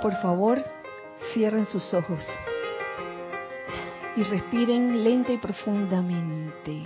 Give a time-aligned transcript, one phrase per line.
[0.00, 0.62] Por favor,
[1.32, 2.26] cierren sus ojos
[4.16, 6.82] y respiren lenta y profundamente.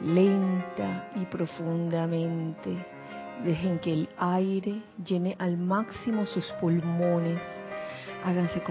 [0.00, 2.70] Lenta y profundamente.
[3.44, 7.40] Dejen que el aire llene al máximo sus pulmones.
[8.24, 8.62] Háganse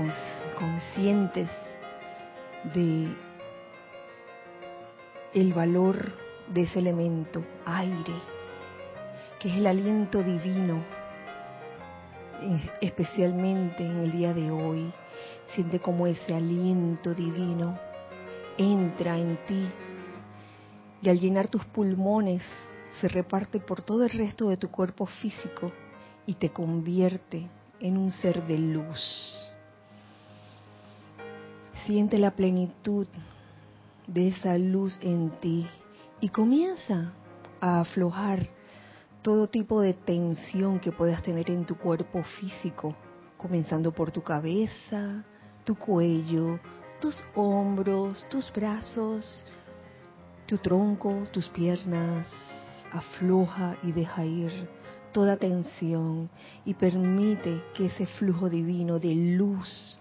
[0.57, 1.50] conscientes
[2.73, 3.14] de
[5.34, 6.14] el valor
[6.48, 8.14] de ese elemento, aire,
[9.39, 10.84] que es el aliento divino,
[12.81, 14.91] especialmente en el día de hoy.
[15.55, 17.77] Siente como ese aliento divino
[18.57, 19.67] entra en ti
[21.02, 22.43] y al llenar tus pulmones
[23.02, 25.71] se reparte por todo el resto de tu cuerpo físico
[26.25, 27.47] y te convierte
[27.79, 29.53] en un ser de luz.
[31.85, 33.07] Siente la plenitud
[34.07, 35.67] de esa luz en ti
[36.21, 37.11] y comienza
[37.59, 38.47] a aflojar
[39.23, 42.94] todo tipo de tensión que puedas tener en tu cuerpo físico,
[43.38, 45.23] comenzando por tu cabeza,
[45.64, 46.59] tu cuello,
[47.00, 49.44] tus hombros, tus brazos,
[50.45, 52.28] tu tronco, tus piernas.
[52.92, 54.52] Afloja y deja ir
[55.14, 56.30] toda tensión
[56.66, 60.00] y permite que ese flujo divino de luz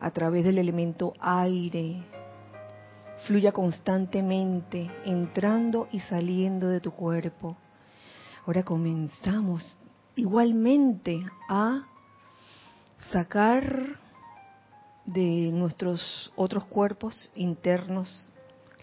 [0.00, 2.02] a través del elemento aire
[3.26, 7.56] fluya constantemente, entrando y saliendo de tu cuerpo.
[8.46, 9.74] Ahora comenzamos
[10.16, 11.86] igualmente a
[13.10, 13.98] sacar
[15.06, 18.30] de nuestros otros cuerpos internos,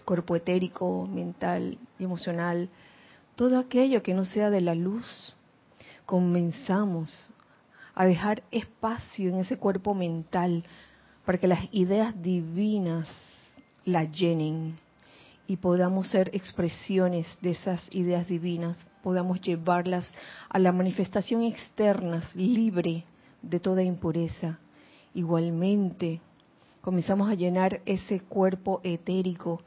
[0.04, 2.70] cuerpo etérico, mental emocional,
[3.36, 5.36] todo aquello que no sea de la luz.
[6.06, 7.32] Comenzamos
[7.94, 10.64] a dejar espacio en ese cuerpo mental
[11.24, 13.06] para que las ideas divinas
[13.84, 14.76] la llenen
[15.46, 20.10] y podamos ser expresiones de esas ideas divinas, podamos llevarlas
[20.48, 23.04] a la manifestación externa libre
[23.42, 24.58] de toda impureza.
[25.14, 26.20] Igualmente,
[26.80, 29.60] comenzamos a llenar ese cuerpo etérico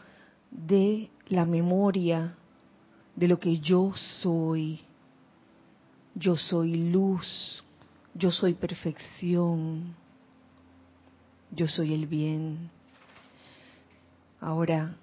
[0.49, 2.35] de la memoria
[3.15, 4.81] de lo que yo soy.
[6.15, 7.63] Yo soy luz,
[8.13, 9.93] yo soy perfección,
[11.51, 12.69] yo soy el bien.
[14.39, 14.95] Ahora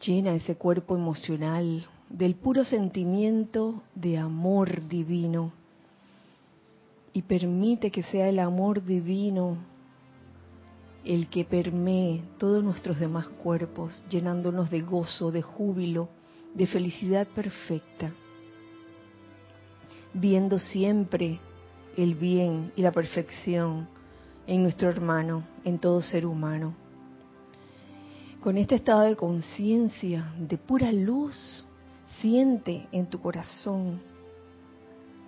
[0.00, 5.52] llena ese cuerpo emocional del puro sentimiento de amor divino.
[7.12, 9.56] Y permite que sea el amor divino
[11.04, 16.08] el que permee todos nuestros demás cuerpos, llenándonos de gozo, de júbilo,
[16.54, 18.12] de felicidad perfecta,
[20.12, 21.40] viendo siempre
[21.96, 23.88] el bien y la perfección
[24.46, 26.74] en nuestro hermano, en todo ser humano.
[28.42, 31.66] Con este estado de conciencia, de pura luz,
[32.20, 34.00] siente en tu corazón,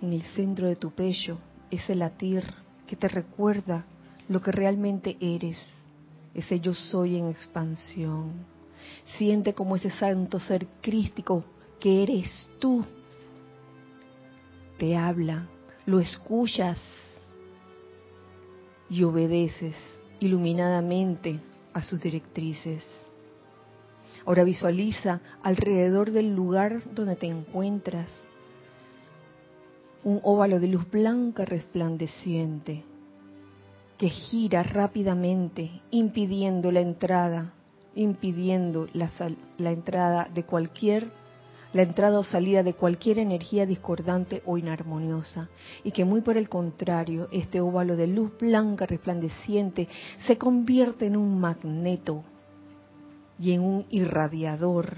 [0.01, 1.37] en el centro de tu pecho,
[1.69, 2.43] ese latir
[2.87, 3.85] que te recuerda
[4.27, 5.57] lo que realmente eres,
[6.33, 8.45] ese yo soy en expansión.
[9.17, 11.43] Siente como ese santo ser crístico
[11.79, 12.83] que eres tú
[14.81, 15.47] te habla,
[15.85, 16.79] lo escuchas
[18.89, 19.75] y obedeces
[20.19, 21.39] iluminadamente
[21.71, 22.83] a sus directrices.
[24.25, 28.09] Ahora visualiza alrededor del lugar donde te encuentras
[30.03, 32.83] un óvalo de luz blanca resplandeciente
[33.97, 37.53] que gira rápidamente impidiendo la entrada,
[37.93, 39.11] impidiendo la,
[39.69, 41.11] entrada de cualquier
[41.73, 45.47] la entrada o salida de cualquier energía discordante o inarmoniosa,
[45.85, 49.87] y que muy por el contrario, este óvalo de luz blanca resplandeciente
[50.27, 52.25] se convierte en un magneto
[53.41, 54.97] y en un irradiador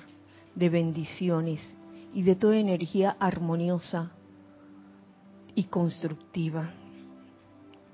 [0.54, 1.62] de bendiciones
[2.14, 4.12] y de toda energía armoniosa
[5.56, 6.72] y constructiva.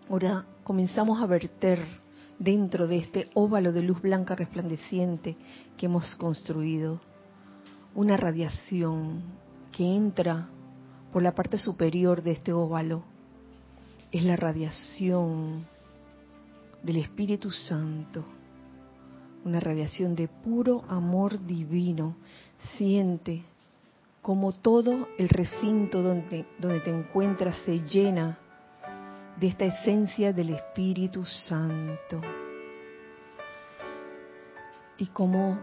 [0.09, 1.79] Ahora comenzamos a verter
[2.39, 5.38] dentro de este óvalo de luz blanca resplandeciente
[5.77, 6.99] que hemos construido
[7.93, 9.21] una radiación
[9.71, 10.50] que entra
[11.13, 13.03] por la parte superior de este óvalo.
[14.12, 15.68] Es la radiación
[16.81, 18.25] del Espíritu Santo,
[19.45, 22.15] una radiación de puro amor divino.
[22.77, 23.44] Siente
[24.21, 28.38] como todo el recinto donde, donde te encuentras se llena
[29.39, 32.21] de esta esencia del Espíritu Santo.
[34.97, 35.57] Y como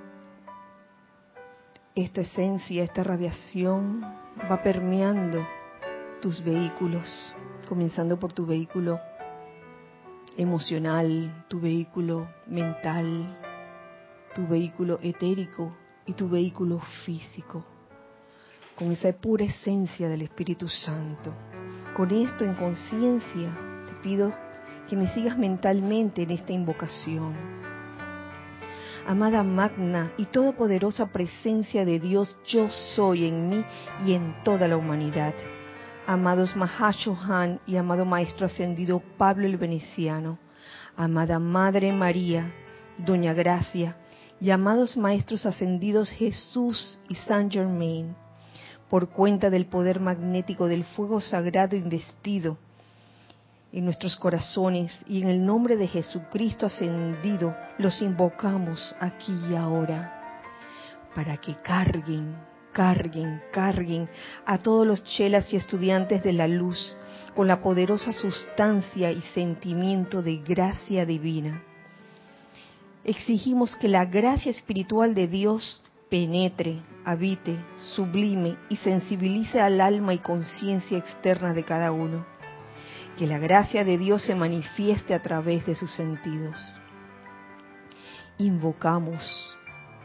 [1.94, 4.02] esta esencia, esta radiación
[4.50, 5.46] va permeando
[6.20, 7.04] tus vehículos,
[7.68, 8.98] comenzando por tu vehículo
[10.36, 13.36] emocional, tu vehículo mental,
[14.36, 15.74] tu vehículo etérico
[16.04, 17.64] y tu vehículo físico,
[18.74, 21.32] con esa pura esencia del Espíritu Santo.
[21.96, 23.48] Con esto en conciencia
[23.86, 24.30] te pido
[24.90, 27.34] que me sigas mentalmente en esta invocación.
[29.06, 33.64] Amada magna y todopoderosa presencia de Dios, yo soy en mí
[34.04, 35.32] y en toda la humanidad.
[36.06, 40.38] Amados Mahashohan y amado Maestro Ascendido Pablo el Veneciano,
[40.94, 42.52] amada Madre María,
[42.98, 43.96] Doña Gracia,
[44.40, 48.14] y amados Maestros Ascendidos Jesús y Saint Germain,
[48.88, 52.58] por cuenta del poder magnético del fuego sagrado investido
[53.72, 60.12] en nuestros corazones y en el nombre de Jesucristo ascendido los invocamos aquí y ahora
[61.14, 62.36] para que carguen,
[62.72, 64.08] carguen, carguen
[64.44, 66.94] a todos los chelas y estudiantes de la luz
[67.34, 71.62] con la poderosa sustancia y sentimiento de gracia divina.
[73.06, 75.80] Exigimos que la gracia espiritual de Dios
[76.10, 77.56] penetre, habite,
[77.94, 82.26] sublime y sensibilice al alma y conciencia externa de cada uno.
[83.16, 86.80] Que la gracia de Dios se manifieste a través de sus sentidos.
[88.38, 89.56] Invocamos,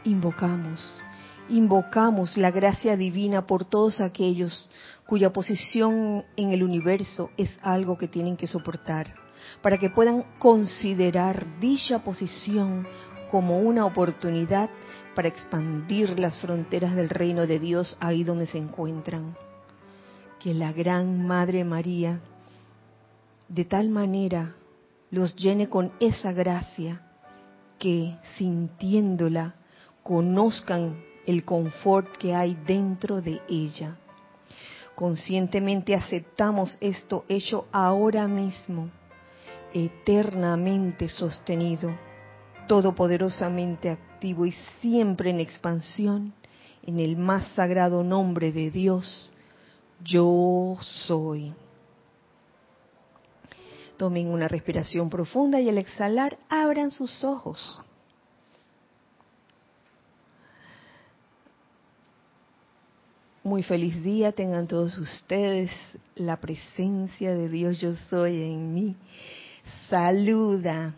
[0.04, 1.02] invocamos,
[1.48, 4.70] invocamos la gracia divina por todos aquellos
[5.08, 9.21] cuya posición en el universo es algo que tienen que soportar,
[9.60, 12.86] para que puedan considerar dicha posición
[13.30, 14.70] como una oportunidad
[15.14, 19.36] para expandir las fronteras del reino de Dios ahí donde se encuentran.
[20.38, 22.20] Que la Gran Madre María
[23.48, 24.54] de tal manera
[25.10, 27.02] los llene con esa gracia
[27.78, 29.54] que sintiéndola
[30.02, 33.96] conozcan el confort que hay dentro de ella.
[34.94, 38.90] Conscientemente aceptamos esto hecho ahora mismo,
[39.74, 41.90] eternamente sostenido
[42.66, 46.32] todopoderosamente activo y siempre en expansión,
[46.84, 49.32] en el más sagrado nombre de Dios,
[50.02, 51.52] yo soy.
[53.96, 57.80] Tomen una respiración profunda y al exhalar abran sus ojos.
[63.44, 65.70] Muy feliz día tengan todos ustedes.
[66.14, 68.96] La presencia de Dios yo soy en mí.
[69.88, 70.94] Saluda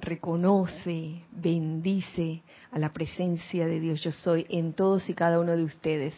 [0.00, 5.64] reconoce, bendice a la presencia de Dios yo soy en todos y cada uno de
[5.64, 6.14] ustedes.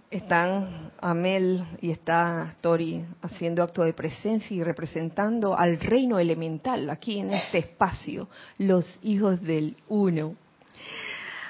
[0.09, 7.19] están Amel y está Tori haciendo acto de presencia y representando al reino elemental aquí
[7.19, 10.37] en este espacio, los hijos del uno.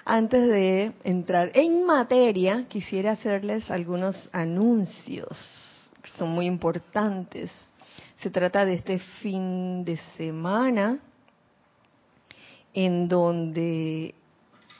[0.03, 5.37] Antes de entrar en materia, quisiera hacerles algunos anuncios
[6.01, 7.51] que son muy importantes.
[8.21, 10.97] Se trata de este fin de semana
[12.73, 14.15] en donde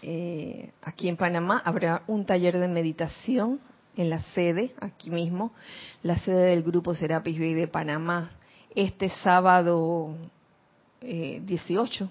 [0.01, 3.60] eh, aquí en Panamá habrá un taller de meditación
[3.95, 5.51] en la sede, aquí mismo,
[6.01, 8.31] la sede del grupo Serapis Bay de Panamá,
[8.74, 10.15] este sábado
[11.01, 12.10] 18, eh,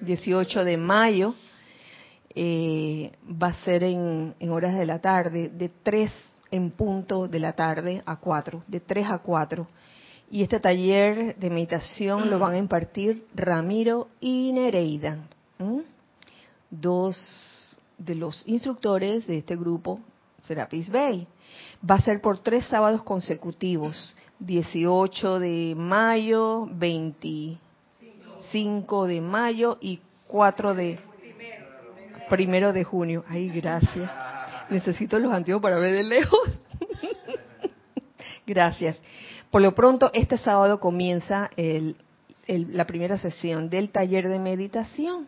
[0.00, 1.34] 18 de mayo,
[2.34, 6.12] eh, va a ser en, en, horas de la tarde, de 3
[6.50, 9.68] en punto de la tarde a 4, de 3 a 4.
[10.30, 15.18] Y este taller de meditación lo van a impartir Ramiro y Nereida,
[16.70, 19.98] dos de los instructores de este grupo,
[20.44, 21.26] Serapis Bay.
[21.88, 30.74] Va a ser por tres sábados consecutivos, 18 de mayo, 25 de mayo y 4
[30.74, 31.00] de
[32.28, 33.24] primero de junio.
[33.28, 34.08] Ay, gracias.
[34.70, 36.56] Necesito los antiguos para ver de lejos.
[38.46, 39.02] gracias.
[39.50, 41.50] Por lo pronto, este sábado comienza
[42.46, 45.26] la primera sesión del taller de meditación.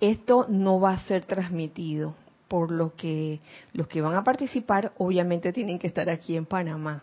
[0.00, 2.14] Esto no va a ser transmitido,
[2.46, 3.40] por lo que
[3.72, 7.02] los que van a participar obviamente tienen que estar aquí en Panamá.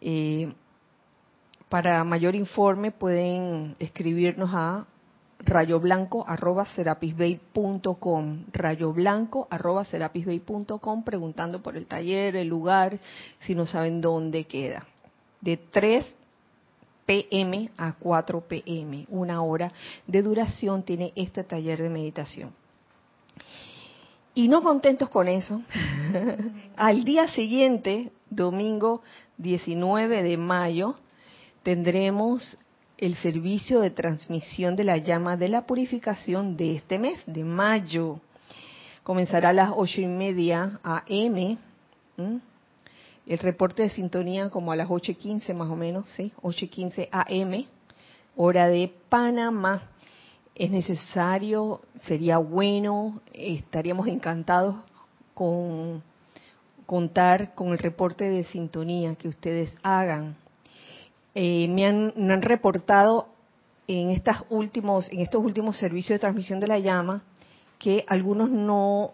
[0.00, 0.52] Eh,
[1.68, 4.84] para mayor informe pueden escribirnos a
[5.38, 12.98] rayoblanco arroba serapisbay.com rayoblanco arroba serapisbay.com preguntando por el taller, el lugar,
[13.40, 14.86] si no saben dónde queda.
[15.44, 16.16] De 3
[17.04, 19.72] pm a 4 pm, una hora
[20.06, 22.50] de duración tiene este taller de meditación.
[24.34, 25.60] Y no contentos con eso,
[26.76, 29.02] al día siguiente, domingo
[29.36, 30.96] 19 de mayo,
[31.62, 32.56] tendremos
[32.96, 38.18] el servicio de transmisión de la llama de la purificación de este mes, de mayo.
[39.02, 41.58] Comenzará a las ocho y media AM.
[43.26, 46.32] El reporte de sintonía como a las ocho y quince más o menos, ¿sí?
[46.42, 47.64] Ocho y quince AM,
[48.36, 49.90] hora de Panamá.
[50.54, 54.76] Es necesario, sería bueno, estaríamos encantados
[55.34, 56.02] con
[56.86, 60.36] contar con el reporte de sintonía que ustedes hagan
[61.34, 63.26] eh, me, han, reportado
[63.88, 67.22] en, estas en estos últimos servicios de transmisión de la llama
[67.78, 69.10] que algunos no,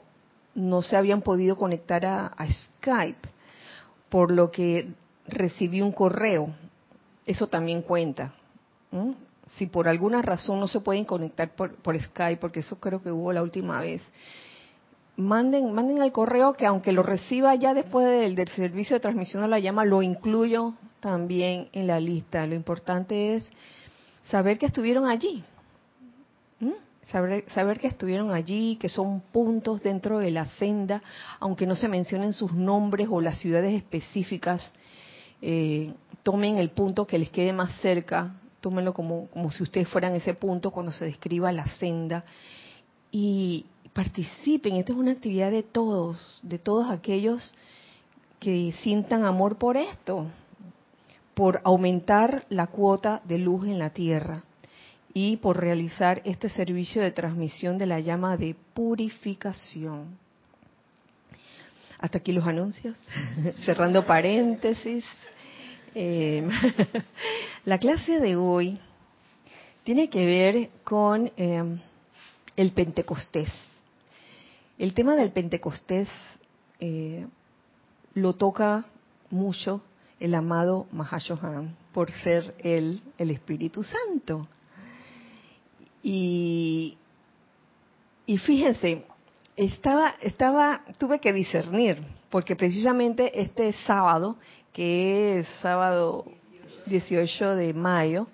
[0.54, 2.34] no se habían podido conectar a,
[2.78, 3.28] Skype,
[4.10, 4.88] por lo que
[5.26, 6.50] recibí un correo.
[7.24, 8.34] Eso también cuenta.
[9.56, 13.10] Si por alguna razón no se pueden conectar por, por Skype, porque eso creo que
[13.10, 14.02] hubo la última vez,
[15.16, 19.42] manden, manden al correo que aunque lo reciba ya después del, del, servicio de transmisión
[19.42, 22.46] de la llama, lo incluyo también en la lista.
[22.46, 23.50] Lo importante es
[24.24, 25.44] saber que estuvieron allí.
[27.10, 31.02] Saber, saber que estuvieron allí, que son puntos dentro de la senda,
[31.40, 34.62] aunque no se mencionen sus nombres o las ciudades específicas,
[35.42, 40.14] eh, tomen el punto que les quede más cerca, tómenlo como, como si ustedes fueran
[40.14, 42.24] ese punto cuando se describa la senda
[43.10, 44.76] y participen.
[44.76, 47.54] Esta es una actividad de todos, de todos aquellos
[48.38, 50.26] que sientan amor por esto
[51.34, 54.44] por aumentar la cuota de luz en la Tierra
[55.12, 60.18] y por realizar este servicio de transmisión de la llama de purificación.
[61.98, 62.96] Hasta aquí los anuncios,
[63.64, 65.04] cerrando paréntesis.
[65.94, 66.48] Eh,
[67.64, 68.78] la clase de hoy
[69.84, 71.78] tiene que ver con eh,
[72.56, 73.50] el Pentecostés.
[74.78, 76.08] El tema del Pentecostés
[76.78, 77.26] eh,
[78.14, 78.86] lo toca
[79.30, 79.82] mucho
[80.20, 84.48] el amado Mahashohan por ser él el Espíritu Santo.
[86.02, 86.96] Y,
[88.26, 89.04] y fíjense,
[89.56, 91.98] estaba, estaba, tuve que discernir,
[92.30, 94.36] porque precisamente este sábado,
[94.72, 96.24] que es sábado
[96.86, 98.26] 18 de mayo,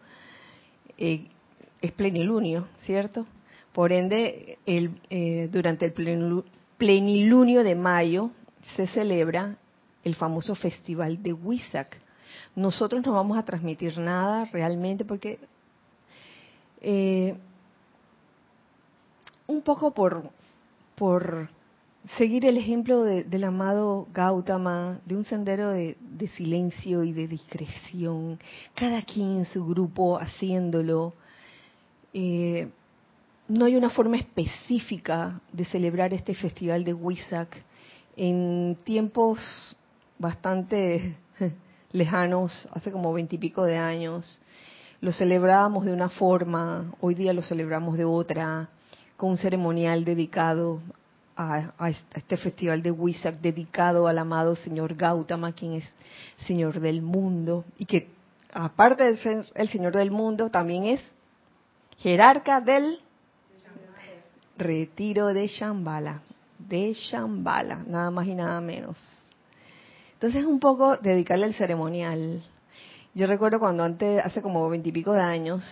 [0.98, 1.26] eh,
[1.80, 3.26] es plenilunio, ¿cierto?
[3.72, 5.92] Por ende, el, eh, durante el
[6.78, 8.30] plenilunio de mayo
[8.76, 9.56] se celebra
[10.04, 12.00] el famoso festival de Huizac.
[12.54, 15.38] Nosotros no vamos a transmitir nada realmente porque
[16.80, 17.36] eh,
[19.46, 20.30] un poco por,
[20.96, 21.48] por
[22.16, 25.96] seguir el ejemplo del amado Gautama, de un sendero de,
[26.36, 28.38] silencio y de discreción,
[28.74, 31.14] cada quien en su grupo haciéndolo.
[32.14, 32.68] Eh,
[33.48, 37.62] no hay una forma específica de celebrar este festival de Huizac.
[38.16, 39.38] En tiempos
[40.18, 41.16] bastante
[41.92, 44.40] lejanos, hace como veintipico de años,
[45.00, 48.70] lo celebrábamos de una forma, hoy día lo celebramos de otra,
[49.16, 50.80] con un ceremonial dedicado
[51.36, 55.94] a, este festival de Huizac, dedicado al amado señor Gautama, quien es
[56.46, 58.08] señor del mundo, y que
[58.52, 61.06] aparte de ser el señor del mundo, también es
[61.98, 63.00] jerarca del
[64.56, 66.22] retiro de Shambhala,
[66.58, 68.96] de Shambhala, nada más y nada menos.
[70.14, 72.42] Entonces un poco dedicarle al ceremonial.
[73.14, 75.62] Yo recuerdo cuando antes, hace como veintipico de años,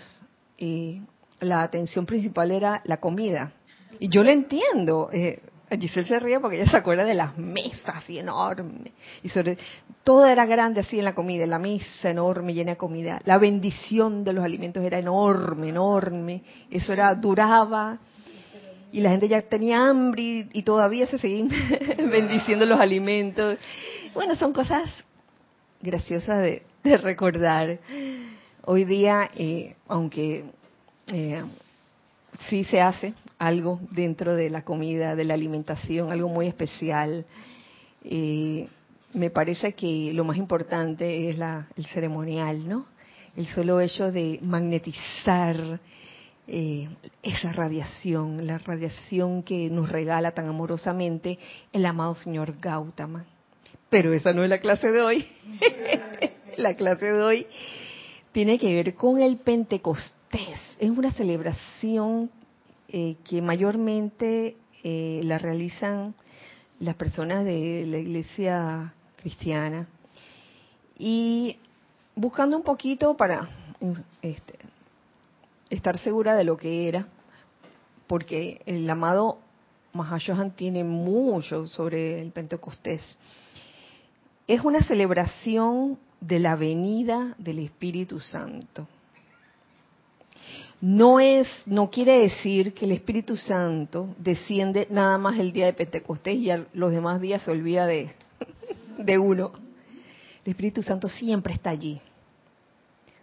[0.59, 1.01] y
[1.41, 3.53] la atención principal era la comida.
[3.99, 5.11] Y yo lo entiendo.
[5.12, 5.41] Eh,
[5.79, 8.93] Giselle se ríe porque ella se acuerda de las mesas así enormes.
[9.23, 9.59] Y sobre
[10.03, 13.21] todo era grande así en la comida, la mesa enorme, llena de comida.
[13.25, 16.43] La bendición de los alimentos era enorme, enorme.
[16.71, 17.99] Eso era, duraba.
[18.93, 21.49] Y la gente ya tenía hambre y, todavía se seguían
[21.99, 23.59] bendiciendo los alimentos.
[24.14, 24.88] Bueno, son cosas
[25.81, 26.62] graciosas de,
[26.99, 27.81] recordar.
[28.67, 30.45] Hoy día, eh, aunque
[31.08, 31.42] eh,
[32.49, 37.25] sí se hace algo dentro de la comida, de la alimentación, algo muy especial,
[38.04, 38.68] eh,
[39.12, 41.38] me parece que lo más importante es
[41.76, 42.87] el ceremonial, ¿no?
[43.37, 45.80] El solo hecho de magnetizar
[46.46, 51.38] esa radiación, la radiación que nos regala tan amorosamente
[51.73, 53.25] el amado señor Gautama
[53.94, 55.25] pero esa no es la clase de hoy.
[56.56, 57.46] la clase de hoy
[58.32, 60.24] tiene que ver con el Pentecostés.
[60.81, 62.29] Es una celebración
[62.88, 66.12] eh, que mayormente eh, la realizan
[66.81, 69.87] las personas de la iglesia cristiana.
[70.99, 71.57] Y
[72.17, 73.49] buscando un poquito para
[74.23, 74.59] este,
[75.71, 77.07] estar segura de lo que era,
[78.09, 79.38] porque el amado
[79.93, 83.03] Mahashohan tiene mucho sobre el Pentecostés.
[84.49, 88.88] Es una celebración de la venida del Espíritu Santo.
[90.85, 95.73] No es, no quiere decir que el Espíritu Santo desciende nada más el día de
[95.73, 97.87] Pentecostés y los demás días se olvida
[98.99, 99.53] de, uno.
[100.45, 102.03] El Espíritu Santo siempre está allí.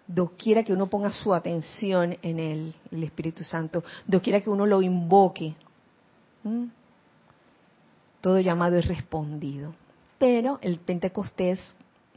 [0.07, 4.81] Doquiera que uno ponga su atención en él, el Espíritu Santo, doquiera que uno lo
[4.81, 5.53] invoque,
[8.21, 9.75] todo llamado es respondido.
[10.17, 11.59] Pero el Pentecostés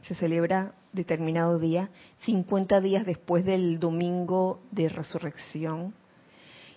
[0.07, 5.93] se celebra determinado día, 50 días después del domingo de resurrección.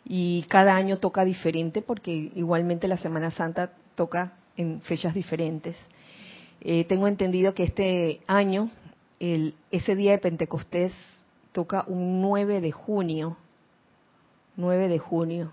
[0.04, 5.76] Y cada año toca diferente porque igualmente la Semana Santa toca en fechas diferentes.
[6.60, 8.70] Eh, tengo entendido que este año,
[9.18, 10.92] ese día de Pentecostés
[11.52, 13.36] toca un 9 de junio.
[14.56, 15.52] 9 de junio.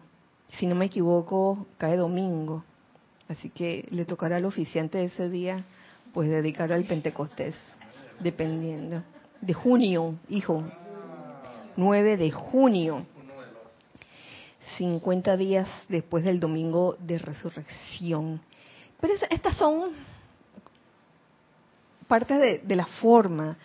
[0.58, 2.63] Si no me equivoco, cae domingo.
[3.27, 5.65] Así que le tocará al oficiante ese día,
[6.15, 7.55] pues dedicar al Pentecostés
[8.22, 9.03] dependiendo.
[9.41, 10.63] De junio, hijo.
[11.75, 13.05] 9 de junio.
[14.77, 18.39] 50 días después del domingo de resurrección.
[19.01, 19.91] Pero estas son
[22.07, 23.57] partes de, de la forma.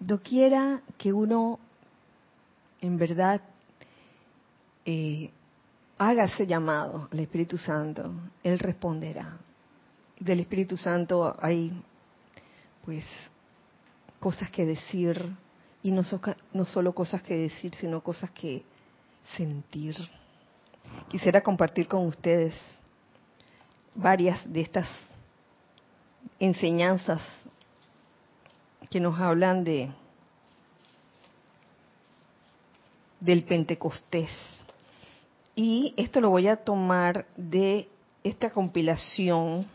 [0.00, 1.58] Doquiera que uno
[2.80, 3.42] en verdad
[4.86, 5.30] eh,
[5.98, 9.36] haga ese llamado al Espíritu Santo, Él responderá.
[10.18, 11.72] Del Espíritu Santo hay
[12.84, 13.04] pues
[14.18, 15.36] cosas que decir
[15.82, 16.02] y no,
[16.52, 18.64] no solo cosas que decir, sino cosas que
[19.36, 19.96] sentir.
[21.08, 22.54] Quisiera compartir con ustedes
[23.94, 24.88] varias de estas
[26.38, 27.20] enseñanzas
[28.90, 29.90] que nos hablan de
[33.20, 34.30] del Pentecostés.
[35.54, 37.88] Y esto lo voy a tomar de
[38.22, 39.66] esta compilación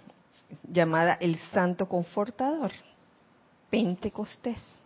[0.64, 2.72] llamada El Santo Confortador.
[3.72, 4.80] Pentecostés,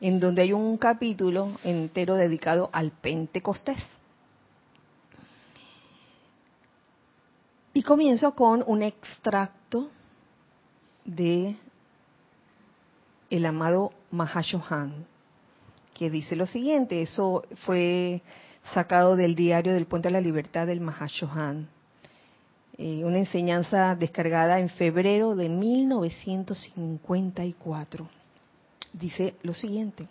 [0.00, 3.84] en donde hay un capítulo entero dedicado al Pentecostés.
[7.74, 9.90] Y comienzo con un extracto
[11.04, 11.56] de
[13.30, 15.04] el amado Mahashohan,
[15.94, 18.22] que dice lo siguiente, eso fue
[18.74, 21.68] sacado del diario del Puente de la Libertad del Mahashohan
[22.78, 28.08] una enseñanza descargada en febrero de 1954.
[28.92, 30.08] Dice lo siguiente.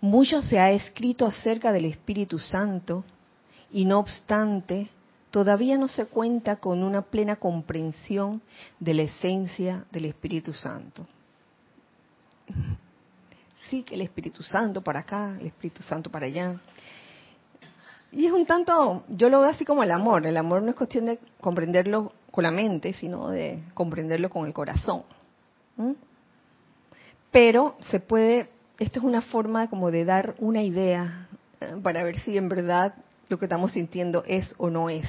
[0.00, 3.04] Mucho se ha escrito acerca del Espíritu Santo
[3.70, 4.88] y no obstante,
[5.30, 8.42] todavía no se cuenta con una plena comprensión
[8.80, 11.06] de la esencia del Espíritu Santo.
[13.70, 16.60] Sí, que el Espíritu Santo para acá, el Espíritu Santo para allá.
[18.12, 20.26] Y es un tanto, yo lo veo así como el amor.
[20.26, 24.52] El amor no es cuestión de comprenderlo con la mente, sino de comprenderlo con el
[24.52, 25.02] corazón.
[27.30, 31.28] Pero se puede, esto es una forma como de dar una idea
[31.60, 32.94] eh, para ver si en verdad
[33.28, 35.08] lo que estamos sintiendo es o no es.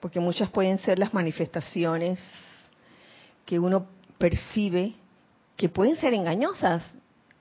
[0.00, 2.22] Porque muchas pueden ser las manifestaciones
[3.46, 3.86] que uno
[4.18, 4.92] percibe
[5.56, 6.86] que pueden ser engañosas.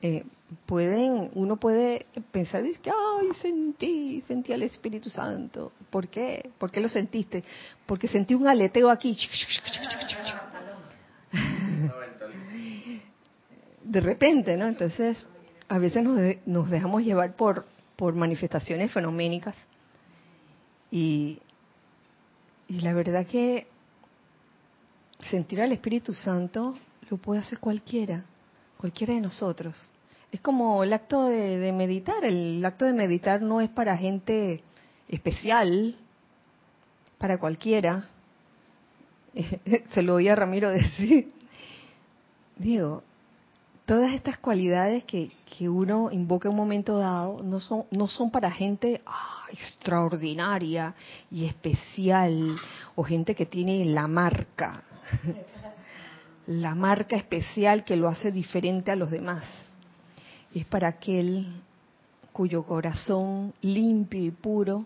[0.02, 0.23] Eh,
[0.66, 5.72] pueden, uno puede pensar que, ay, sentí, sentí al Espíritu Santo.
[5.89, 6.52] ¿Por qué?
[6.58, 7.44] ¿Por qué lo sentiste?
[7.86, 9.18] Porque sentí un aleteo aquí.
[13.84, 14.68] De repente, ¿no?
[14.68, 15.28] Entonces,
[15.68, 19.56] a veces nos, nos dejamos llevar por, por manifestaciones fenoménicas.
[20.92, 21.39] Y,
[22.68, 23.68] y la verdad que
[25.30, 26.76] sentir al Espíritu Santo
[27.10, 28.26] lo puede hacer cualquiera,
[28.78, 29.89] cualquiera de nosotros
[30.34, 32.26] es como el acto de, meditar.
[32.26, 34.63] El acto de meditar no es para gente
[35.08, 35.96] especial,
[37.19, 38.10] para cualquiera.
[39.93, 41.32] Se lo oía Ramiro decir.
[42.56, 43.04] Digo,
[43.86, 48.32] todas estas cualidades que, que, uno invoca en un momento dado no son, no son
[48.32, 50.96] para gente ah, extraordinaria
[51.30, 52.56] y especial
[52.96, 54.82] o gente que tiene la marca,
[56.48, 59.43] la marca especial que lo hace diferente a los demás
[60.54, 61.48] es para aquel
[62.32, 64.86] cuyo corazón limpio y puro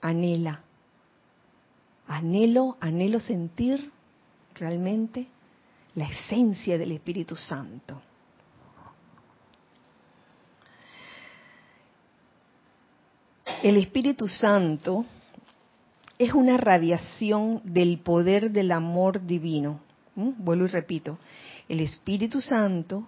[0.00, 0.60] anhela.
[2.06, 3.90] Anhelo, anhelo sentir
[4.54, 5.26] realmente
[5.94, 8.00] la esencia del Espíritu Santo.
[13.62, 15.04] El Espíritu Santo
[16.18, 19.80] es una radiación del poder del amor divino.
[20.14, 20.30] ¿Mm?
[20.38, 21.18] Vuelvo y repito,
[21.68, 23.06] el Espíritu Santo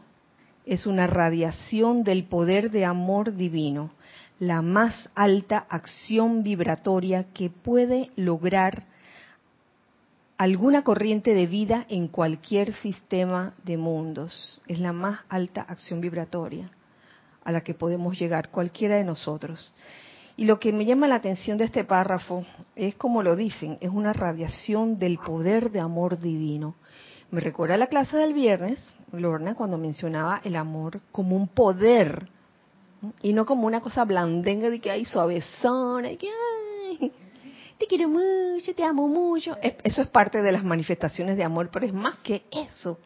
[0.66, 3.90] es una radiación del poder de amor divino,
[4.38, 8.85] la más alta acción vibratoria que puede lograr
[10.38, 14.61] alguna corriente de vida en cualquier sistema de mundos.
[14.66, 16.70] Es la más alta acción vibratoria
[17.44, 19.72] a la que podemos llegar cualquiera de nosotros.
[20.37, 22.44] Y lo que me llama la atención de este párrafo
[22.75, 26.75] es como lo dicen, es una radiación del poder de amor divino.
[27.33, 28.79] Me recuerda la clase del viernes,
[29.11, 32.29] Lorna, cuando mencionaba el amor como un poder
[33.23, 37.11] y no como una cosa blandenga de que hay suavezona y que ay,
[37.79, 39.57] te quiero mucho, te amo mucho.
[39.62, 42.99] Eso es parte de las manifestaciones de amor, pero es más que eso.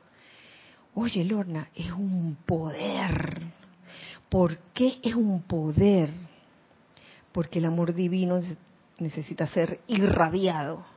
[0.95, 3.45] Oye, Lorna, es un poder.
[4.29, 6.11] ¿Por qué es un poder?
[7.31, 8.41] Porque el amor divino
[8.99, 10.96] necesita ser irradiado.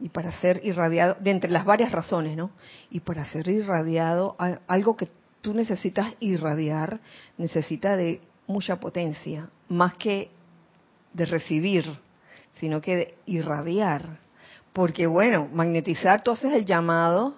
[0.00, 2.50] Y para ser irradiado, de entre las varias razones, ¿no?
[2.90, 5.08] Y para ser irradiado, algo que
[5.40, 7.00] tú necesitas irradiar
[7.38, 10.30] necesita de mucha potencia, más que
[11.12, 12.04] de recibir
[12.60, 14.18] sino que de irradiar.
[14.72, 17.34] Porque bueno, magnetizar, tú haces el llamado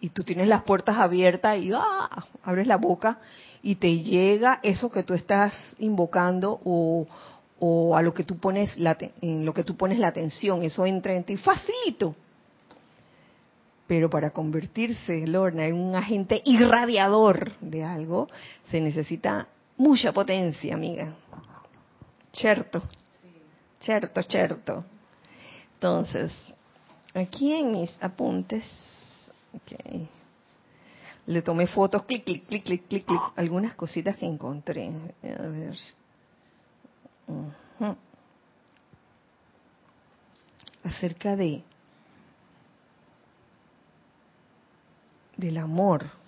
[0.00, 2.24] y tú tienes las puertas abiertas y ¡ah!
[2.42, 3.18] abres la boca
[3.62, 7.06] y te llega eso que tú estás invocando o,
[7.60, 10.84] o a lo que tú pones la, en lo que tú pones la atención, eso
[10.86, 12.16] entra en ti facilito.
[13.86, 18.28] Pero para convertirse, Lorna, en un agente irradiador de algo,
[18.70, 21.14] se necesita mucha potencia, amiga.
[22.32, 22.82] Cierto.
[23.80, 24.84] Cierto, cierto.
[25.74, 26.32] Entonces,
[27.14, 28.64] aquí en mis apuntes,
[31.26, 34.88] le tomé fotos, clic, clic, clic, clic, clic, clic, algunas cositas que encontré.
[35.22, 35.76] A ver.
[40.82, 41.62] Acerca de
[45.36, 46.20] del amor.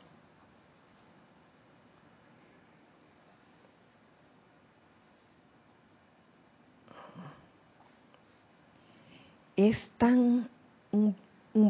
[9.57, 10.49] es tan
[10.91, 11.15] un,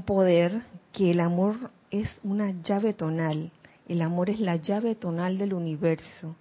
[0.05, 3.51] poder que el amor es una llave tonal.
[3.89, 6.37] El amor es la llave tonal del universo.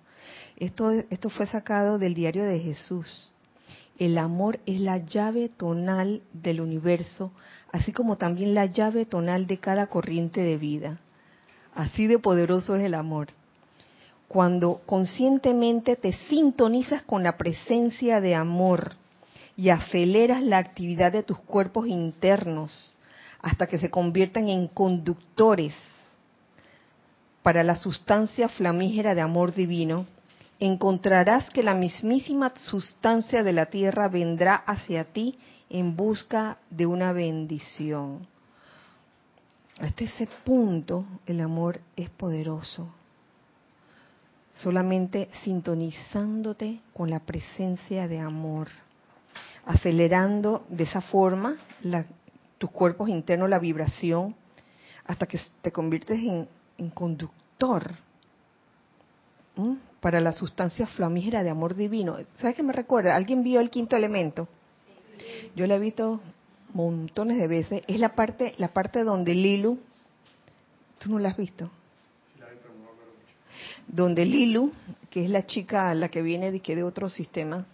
[0.62, 3.32] Esto, esto fue sacado del diario de Jesús.
[3.97, 7.32] El amor es la llave tonal del universo,
[7.71, 11.00] así como también la llave tonal de cada corriente de vida.
[11.76, 13.28] Así de poderoso es el amor.
[14.28, 18.95] Cuando conscientemente te sintonizas con la presencia de amor,
[19.56, 22.95] y aceleras la actividad de tus cuerpos internos
[23.41, 25.74] hasta que se conviertan en conductores
[27.43, 30.06] para la sustancia flamígera de amor divino,
[30.62, 35.38] encontrarás que la mismísima sustancia de la tierra vendrá hacia ti
[35.69, 38.28] en busca de una bendición.
[39.80, 42.88] Hasta ese punto el amor es poderoso.
[44.54, 48.69] Solamente sintonizándote con la presencia de amor
[49.65, 51.58] acelerando de esa forma
[52.58, 54.36] tus cuerpos internos, la vibración,
[55.06, 56.47] hasta que te conviertes en,
[56.93, 57.91] conductor
[60.02, 62.18] para la sustancia flamígera de amor divino.
[62.40, 63.16] ¿Sabes qué me recuerda?
[63.16, 64.48] ¿Alguien vio el quinto elemento?
[65.56, 66.20] Yo lo he visto
[66.74, 67.84] montones de veces.
[67.88, 69.80] Es la parte, la parte donde Lilu,
[71.00, 71.70] ¿tú no la has visto?
[73.88, 74.72] Donde Lilu,
[75.10, 77.66] que es la chica la que viene de, de otro sistema,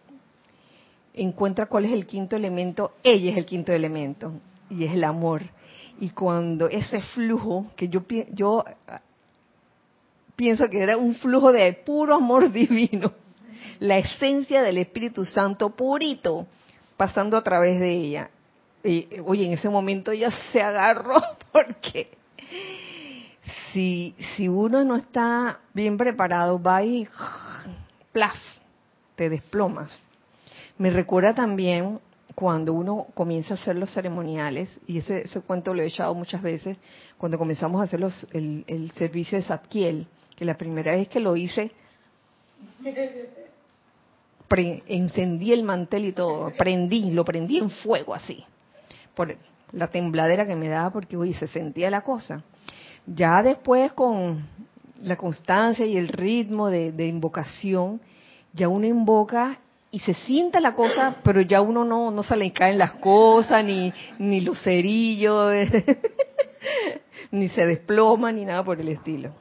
[1.14, 4.34] encuentra cuál es el quinto elemento, ella es el quinto elemento,
[4.70, 5.44] y es el amor.
[6.00, 8.66] Y cuando ese flujo, que yo, yo
[10.38, 13.12] pienso que era un flujo de puro amor divino,
[13.80, 16.48] la esencia del Espíritu Santo purito,
[16.96, 18.30] pasando a través de ella.
[18.84, 21.22] Y, oye, en ese momento ella se agarró
[21.52, 22.12] porque
[23.74, 27.08] si, si uno no está bien preparado, va y
[28.14, 28.38] plaf,
[29.16, 29.92] te desplomas.
[30.78, 32.00] Me recuerda también
[32.38, 36.78] cuando uno comienza a hacer los ceremoniales, y ese, cuento lo he echado muchas veces,
[37.18, 41.36] cuando comenzamos a hacer los, el, servicio de Satkiel, que la primera vez que lo
[41.36, 41.72] hice,
[44.86, 48.44] encendí el mantel y todo, prendí, lo prendí en fuego así,
[49.16, 49.36] por
[49.72, 52.44] la tembladera que me daba porque, uy, se sentía la cosa.
[53.08, 54.48] Ya después con
[55.02, 58.00] la constancia y el ritmo de invocación,
[58.54, 59.58] ya uno invoca
[59.92, 63.64] y se sienta la cosa, pero ya uno no, no se le caen las cosas,
[63.64, 65.54] ni, ni los cerillos,
[67.32, 69.32] ni se desploma, ni nada por el estilo.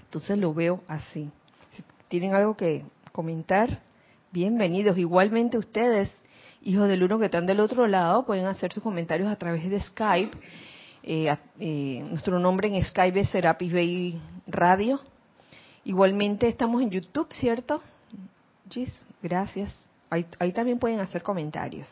[0.00, 1.30] Entonces lo veo así.
[1.76, 3.82] Si tienen algo que comentar,
[4.30, 4.98] Bienvenidos.
[4.98, 6.12] Igualmente ustedes,
[6.60, 9.80] hijos del uno que están del otro lado, pueden hacer sus comentarios a través de
[9.80, 10.36] Skype.
[11.02, 15.00] Eh, eh, nuestro nombre en Skype es Serapis Bay Radio.
[15.84, 17.80] Igualmente estamos en YouTube, ¿cierto?
[18.68, 19.74] Gis, gracias.
[20.10, 21.86] Ahí, también pueden hacer comentarios.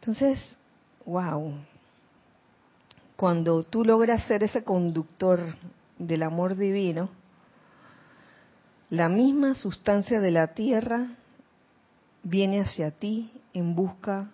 [0.00, 0.38] Entonces,
[1.06, 1.54] wow.
[3.16, 5.54] Cuando tú logras ser ese conductor
[5.98, 7.08] del amor divino,
[8.90, 11.06] la misma sustancia de la tierra
[12.22, 14.30] viene hacia ti en busca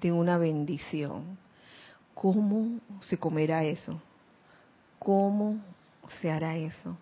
[0.00, 1.38] de una bendición.
[2.14, 4.00] ¿Cómo se comerá eso?
[4.98, 5.58] ¿Cómo
[6.20, 6.96] se hará eso?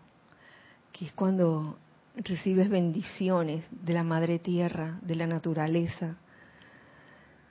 [0.92, 1.76] Que es cuando
[2.24, 6.16] recibes bendiciones de la madre tierra, de la naturaleza,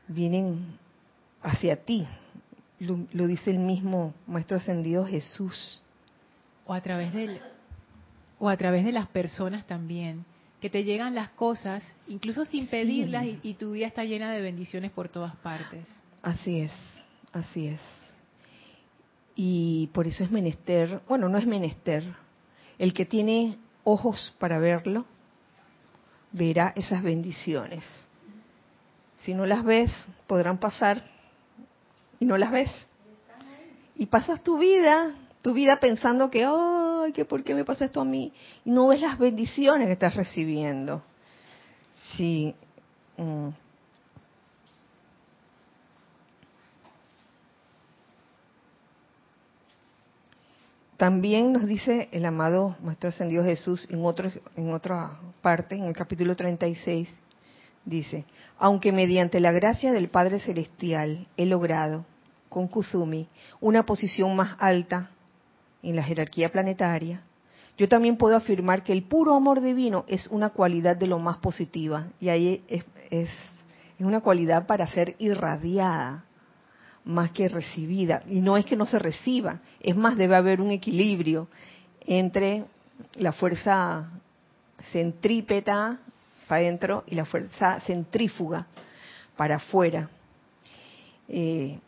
[0.08, 0.77] vienen
[1.41, 2.06] hacia ti.
[2.80, 5.82] Lo, lo dice el mismo Maestro Ascendido Jesús.
[6.65, 7.39] O a través del,
[8.39, 10.25] o a través de las personas también,
[10.62, 14.91] que te llegan las cosas, incluso sin pedirlas, y, tu vida está llena de bendiciones
[14.91, 15.88] por todas partes.
[16.21, 16.71] Así es,
[17.32, 17.80] así es.
[19.36, 22.03] Y por eso es menester, bueno, no es menester,
[22.80, 25.06] el que tiene ojos para verlo,
[26.32, 27.84] verá esas bendiciones.
[29.17, 29.91] Si no las ves,
[30.28, 31.04] podrán pasar
[32.19, 32.88] y no las ves.
[33.95, 35.15] Y pasas tu vida
[35.47, 38.34] tu vida pensando que, ay, que por qué me pasa esto a mí,
[38.65, 41.02] y no ves las bendiciones que estás recibiendo.
[41.95, 42.54] Sí.
[43.15, 43.50] Mm.
[50.98, 55.94] También nos dice el amado Maestro Ascendido Jesús en, otro, en otra parte, en el
[55.94, 57.08] capítulo 36,
[57.86, 58.26] dice,
[58.58, 62.04] aunque mediante la gracia del Padre Celestial he logrado
[62.50, 63.28] con Kuzumi
[63.62, 65.12] una posición más alta
[65.84, 67.22] en la jerarquía planetaria,
[67.78, 71.38] yo también puedo afirmar que el puro amor divino es una cualidad de lo más
[71.38, 73.30] positiva y ahí es, es,
[74.00, 76.26] una cualidad para ser irradiada
[77.08, 78.24] más que recibida.
[78.28, 81.48] Y no es que no se reciba, es más, debe haber un equilibrio
[82.06, 82.65] entre
[83.15, 84.10] la fuerza
[84.91, 86.00] centrípeta
[86.48, 88.67] para adentro y la fuerza centrífuga
[89.36, 90.10] para afuera.
[91.28, 91.80] Eh,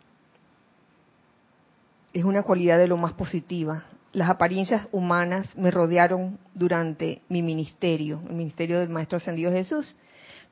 [2.14, 3.84] es una cualidad de lo más positiva.
[4.12, 9.96] Las apariencias humanas me rodearon durante mi ministerio, el ministerio del Maestro Ascendido Jesús,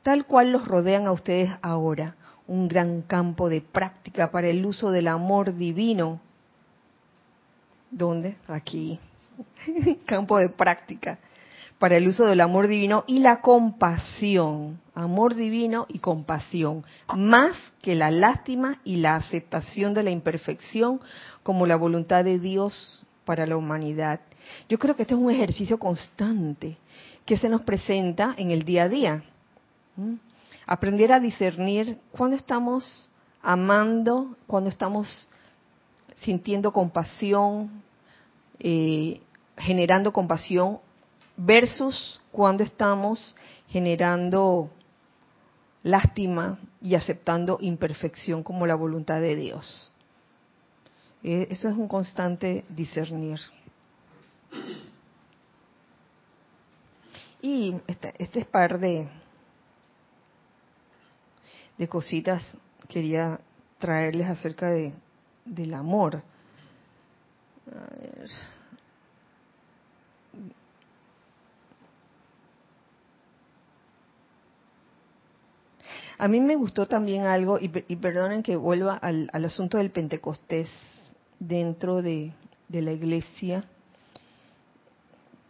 [0.03, 2.15] tal cual los rodean a ustedes ahora,
[2.47, 6.19] un gran campo de práctica para el uso del amor divino.
[7.91, 8.37] ¿Dónde?
[8.47, 8.99] Aquí.
[10.05, 11.19] campo de práctica
[11.79, 16.83] para el uso del amor divino y la compasión, amor divino y compasión,
[17.15, 20.99] más que la lástima y la aceptación de la imperfección
[21.43, 24.21] como la voluntad de Dios para la humanidad.
[24.69, 26.77] Yo creo que este es un ejercicio constante
[27.25, 29.23] que se nos presenta en el día a día.
[30.67, 33.09] Aprender a discernir cuando estamos
[33.41, 35.29] amando, cuando estamos
[36.15, 37.81] sintiendo compasión,
[38.59, 39.21] eh,
[39.57, 40.79] generando compasión
[41.37, 43.35] versus cuando estamos
[43.69, 44.69] generando
[45.83, 49.91] lástima y aceptando imperfección como la voluntad de Dios.
[51.23, 53.39] Eh, eso es un constante discernir.
[57.41, 59.07] Y este, este es par de,
[61.77, 62.55] de cositas
[62.87, 63.39] quería
[63.77, 64.93] traerles acerca de,
[65.45, 66.21] del amor.
[67.67, 68.29] A ver.
[76.19, 80.69] A mí me gustó también algo, y, perdonen que vuelva al, asunto del Pentecostés
[81.39, 82.33] dentro de,
[82.69, 83.65] la iglesia,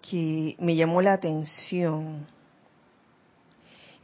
[0.02, 2.28] que me llamó la atención.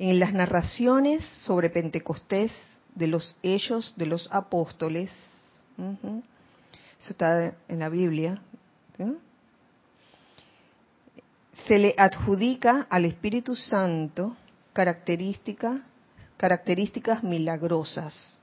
[0.06, 2.52] En las narraciones sobre Pentecostés
[2.94, 5.10] de los hechos de los apóstoles,
[5.78, 8.42] eso está en la Biblia,
[11.66, 14.36] se le adjudica al Espíritu Santo
[14.74, 15.86] característica
[16.36, 18.42] características milagrosas.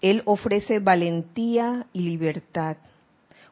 [0.00, 2.76] Él ofrece valentía y libertad,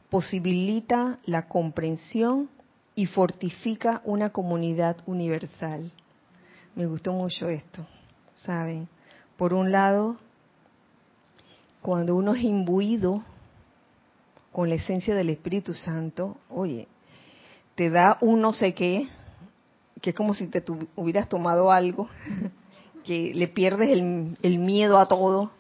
[0.09, 2.49] posibilita la comprensión
[2.95, 5.91] y fortifica una comunidad universal.
[6.75, 7.87] Me gustó mucho esto,
[8.35, 8.89] ¿saben?
[9.37, 10.17] Por un lado,
[11.83, 13.23] cuando uno es imbuido
[14.53, 16.89] con la esencia del Espíritu Santo, oye,
[17.75, 19.09] te da un no sé qué,
[20.01, 20.65] que es como si te
[20.97, 22.09] hubieras tomado algo
[23.05, 25.51] que le pierdes el, miedo a todo,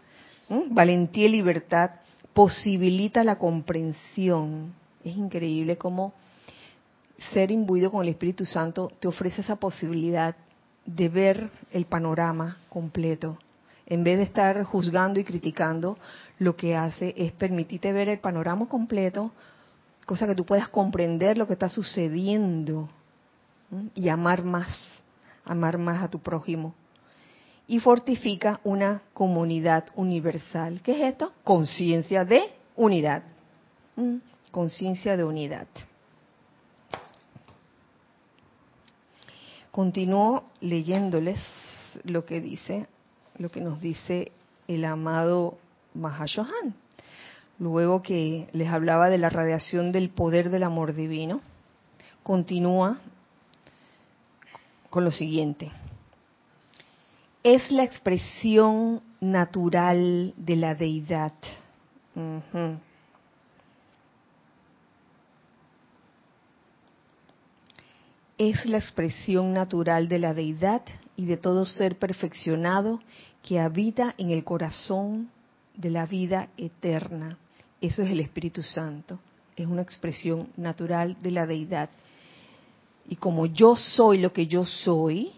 [0.70, 1.90] valentía y libertad,
[2.32, 4.72] posibilita la comprensión.
[5.04, 6.14] Es increíble cómo
[7.34, 10.36] ser imbuido con el Espíritu Santo te ofrece esa posibilidad
[10.86, 13.38] de ver el panorama completo.
[13.86, 15.98] En vez de estar juzgando y criticando,
[16.38, 19.32] lo que hace es permitirte ver el panorama completo,
[20.06, 22.88] cosa que tú puedas comprender lo que está sucediendo
[23.94, 24.76] y amar más,
[25.44, 26.74] amar más a tu prójimo.
[27.66, 30.80] Y fortifica una comunidad universal.
[30.82, 31.32] ¿Qué es esto?
[31.44, 32.42] Conciencia de
[32.76, 33.22] unidad.
[34.50, 35.68] Conciencia de unidad.
[39.72, 41.40] Continúo leyéndoles
[42.04, 42.86] lo que dice,
[43.38, 44.30] lo que nos dice
[44.68, 45.56] el amado
[45.94, 46.74] Mahashohan.
[47.58, 51.40] Luego que les hablaba de la radiación del poder del amor divino,
[52.22, 52.98] continúa
[54.90, 55.72] con lo siguiente.
[57.42, 61.32] Es la expresión natural de la deidad.
[68.38, 70.82] Es la expresión natural de la deidad
[71.16, 73.00] y de todo ser perfeccionado
[73.42, 75.30] que habita en el corazón
[75.74, 77.38] de la vida eterna.
[77.80, 79.18] Eso es el Espíritu Santo.
[79.56, 81.90] Es una expresión natural de la deidad.
[83.08, 85.32] Y como yo soy lo que yo soy,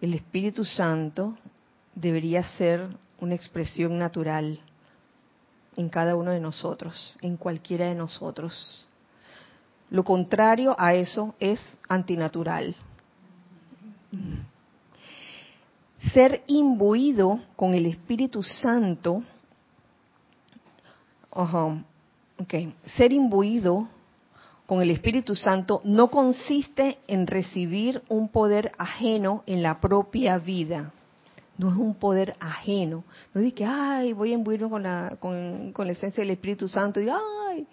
[0.00, 1.36] el Espíritu Santo
[1.94, 2.88] debería ser
[3.20, 4.60] una expresión natural
[5.76, 8.88] en cada uno de nosotros, en cualquiera de nosotros.
[9.90, 12.74] Lo contrario a eso es antinatural
[16.12, 19.22] ser imbuido con el Espíritu Santo,
[22.96, 23.88] ser imbuido
[24.66, 30.92] con el Espíritu Santo no consiste en recibir un poder ajeno en la propia vida.
[31.58, 33.04] No es un poder ajeno.
[33.32, 36.68] No es que, ay, voy a imbuirme con la, con, con la esencia del Espíritu
[36.68, 37.66] Santo y, ay,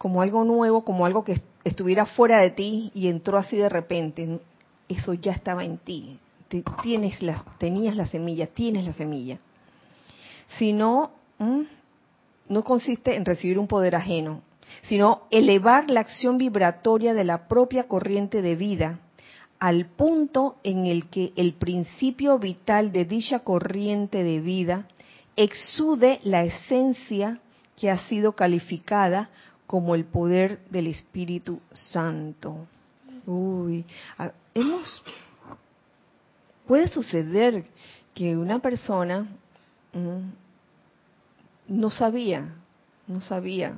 [0.00, 4.40] como algo nuevo, como algo que estuviera fuera de ti y entró así de repente.
[4.88, 6.18] Eso ya estaba en ti
[6.82, 7.18] tienes
[7.58, 9.38] tenías la semilla, tienes la semilla.
[10.58, 11.12] Sino,
[12.48, 14.42] no consiste en recibir un poder ajeno,
[14.88, 18.98] sino elevar la acción vibratoria de la propia corriente de vida
[19.58, 24.86] al punto en el que el principio vital de dicha corriente de vida
[25.36, 27.40] exude la esencia
[27.76, 29.28] que ha sido calificada
[29.70, 32.66] como el poder del Espíritu Santo.
[33.24, 33.84] Uy,
[34.52, 35.00] hemos
[36.66, 37.66] puede suceder
[38.12, 39.28] que una persona
[39.92, 40.28] mm,
[41.68, 42.52] no sabía,
[43.06, 43.76] no sabía,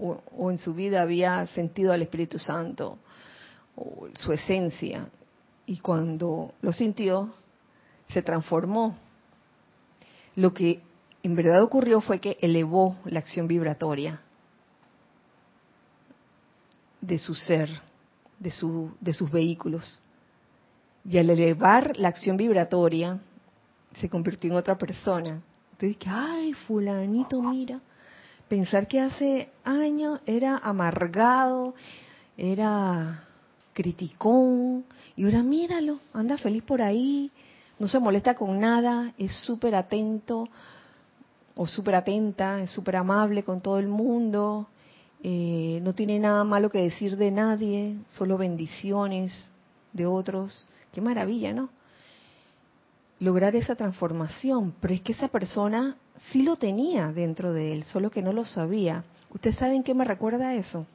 [0.00, 2.96] o, en su vida había sentido al Espíritu Santo,
[3.74, 5.08] o su esencia,
[5.66, 7.34] y cuando lo sintió,
[8.10, 8.96] se transformó.
[10.36, 10.82] Lo que
[11.24, 14.20] en verdad ocurrió fue que elevó la acción vibratoria
[17.00, 17.68] de su ser,
[18.38, 20.00] de, su, de sus vehículos.
[21.04, 23.18] Y al elevar la acción vibratoria,
[24.00, 25.40] se convirtió en otra persona.
[25.72, 27.80] Entonces, ay, fulanito, mira,
[28.48, 31.74] pensar que hace años era amargado,
[32.36, 33.24] era
[33.72, 34.84] criticón,
[35.16, 37.30] y ahora míralo, anda feliz por ahí,
[37.78, 40.48] no se molesta con nada, es súper atento
[41.54, 44.68] o súper atenta, es súper amable con todo el mundo,
[45.22, 49.32] eh, no tiene nada malo que decir de nadie, solo bendiciones
[49.92, 50.68] de otros.
[50.92, 51.68] Qué maravilla, ¿no?
[53.18, 55.96] Lograr esa transformación, pero es que esa persona
[56.30, 59.04] sí lo tenía dentro de él, solo que no lo sabía.
[59.30, 60.86] ¿Ustedes saben qué me recuerda eso?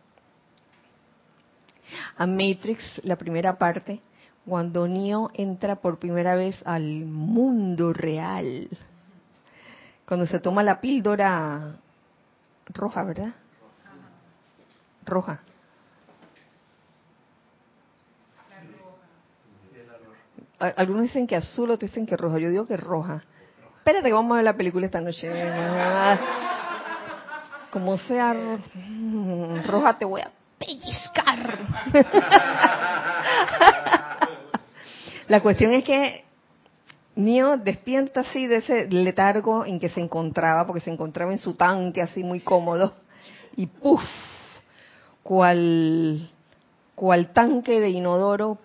[2.18, 4.02] A Matrix, la primera parte,
[4.46, 8.70] cuando Neo entra por primera vez al mundo real.
[10.08, 11.78] Cuando se toma la píldora
[12.74, 13.34] roja, ¿verdad?
[15.06, 15.42] Roja.
[20.58, 22.40] algunos dicen que azul, otros dicen que roja.
[22.40, 23.24] Yo digo que roja.
[23.78, 25.30] Espérate que vamos a ver la película esta noche.
[27.72, 28.34] Como sea
[29.66, 31.60] roja, te voy a pellizcar.
[35.28, 36.24] La cuestión es que
[37.16, 41.56] Neo despierta así de ese letargo en que se encontraba, porque se encontraba en su
[41.56, 42.94] tanque así muy cómodo,
[43.56, 44.04] y ¡puf!
[45.26, 46.30] Cual,
[47.34, 48.60] tanque de inodoro,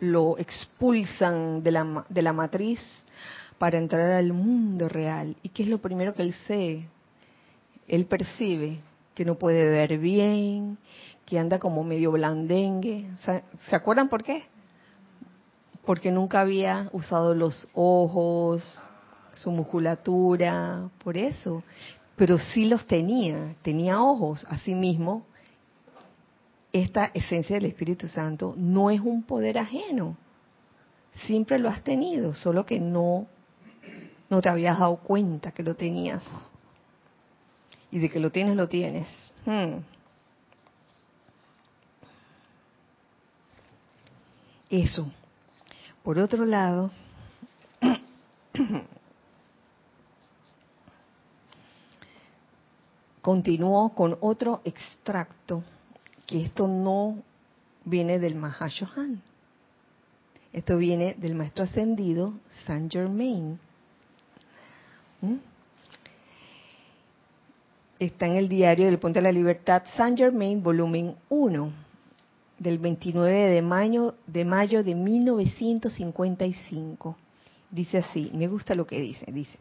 [0.00, 2.80] lo expulsan de la, de la matriz
[3.56, 5.36] para entrar al mundo real.
[5.44, 6.88] ¿Y qué es lo primero que él sé?
[7.86, 8.80] Él percibe
[9.14, 10.76] que no puede ver bien,
[11.24, 13.08] que anda como medio blandengue.
[13.70, 14.42] ¿Se acuerdan por qué?
[15.84, 18.82] Porque nunca había usado los ojos,
[19.34, 21.62] su musculatura, por eso.
[22.16, 25.26] Pero sí los tenía, tenía ojos, así mismo
[26.72, 30.16] esta esencia del Espíritu Santo no es un poder ajeno.
[31.26, 33.26] Siempre lo has tenido, solo que no,
[34.28, 36.22] no te habías dado cuenta que lo tenías.
[37.90, 39.32] Y de que lo tienes, lo tienes.
[39.46, 39.78] Hmm.
[44.68, 45.10] Eso.
[46.02, 46.90] Por otro lado,
[53.26, 55.64] continuó con otro extracto,
[56.28, 57.18] que esto no
[57.84, 59.20] viene del Mahashohan.
[60.52, 63.58] Esto viene del maestro ascendido Saint Germain.
[65.22, 65.38] ¿Mm?
[67.98, 71.72] Está en el diario del Ponte de la Libertad, Saint Germain, volumen 1,
[72.60, 77.16] del 29 de mayo, de mayo de 1955.
[77.72, 79.58] Dice así, me gusta lo que dice, dice,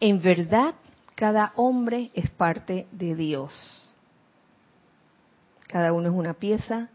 [0.00, 0.74] en verdad
[1.14, 3.94] cada hombre es parte de Dios.
[5.68, 6.88] Cada uno es una pieza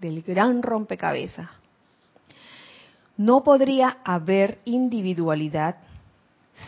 [0.00, 1.48] del gran rompecabezas.
[3.16, 5.76] No podría haber individualidad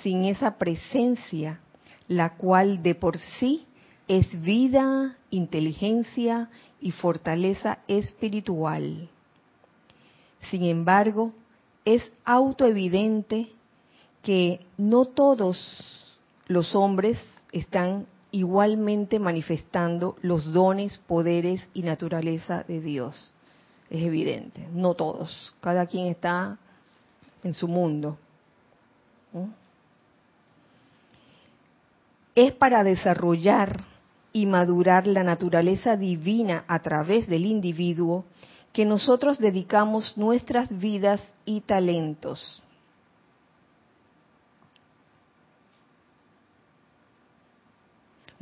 [0.03, 1.61] sin esa presencia,
[2.07, 3.66] la cual de por sí
[4.07, 9.09] es vida, inteligencia y fortaleza espiritual.
[10.51, 11.32] Sin embargo,
[11.84, 13.49] es autoevidente
[14.22, 16.03] que no todos
[16.47, 17.18] los hombres
[17.53, 23.32] están igualmente manifestando los dones, poderes y naturaleza de Dios.
[23.88, 26.59] Es evidente, no todos, cada quien está
[27.45, 28.18] en su mundo.
[32.34, 33.84] Es para desarrollar
[34.32, 38.24] y madurar la naturaleza divina a través del individuo
[38.72, 42.64] que nosotros dedicamos nuestras vidas y talentos.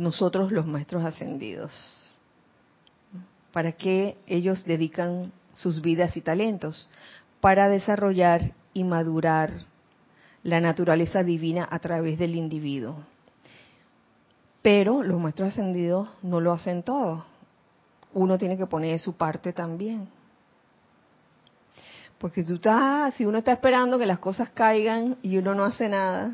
[0.03, 1.73] Nosotros los maestros ascendidos?
[3.53, 6.89] ¿Para qué ellos dedican sus vidas y talentos?
[7.41, 9.53] Para desarrollar y madurar
[10.43, 12.97] la naturaleza divina a través del individuo.
[14.61, 17.25] Pero los maestros ascendidos no lo hacen todo.
[18.13, 20.09] Uno tiene que poner su parte también.
[22.19, 26.33] Porque estás, si uno está esperando que las cosas caigan y uno no hace nada,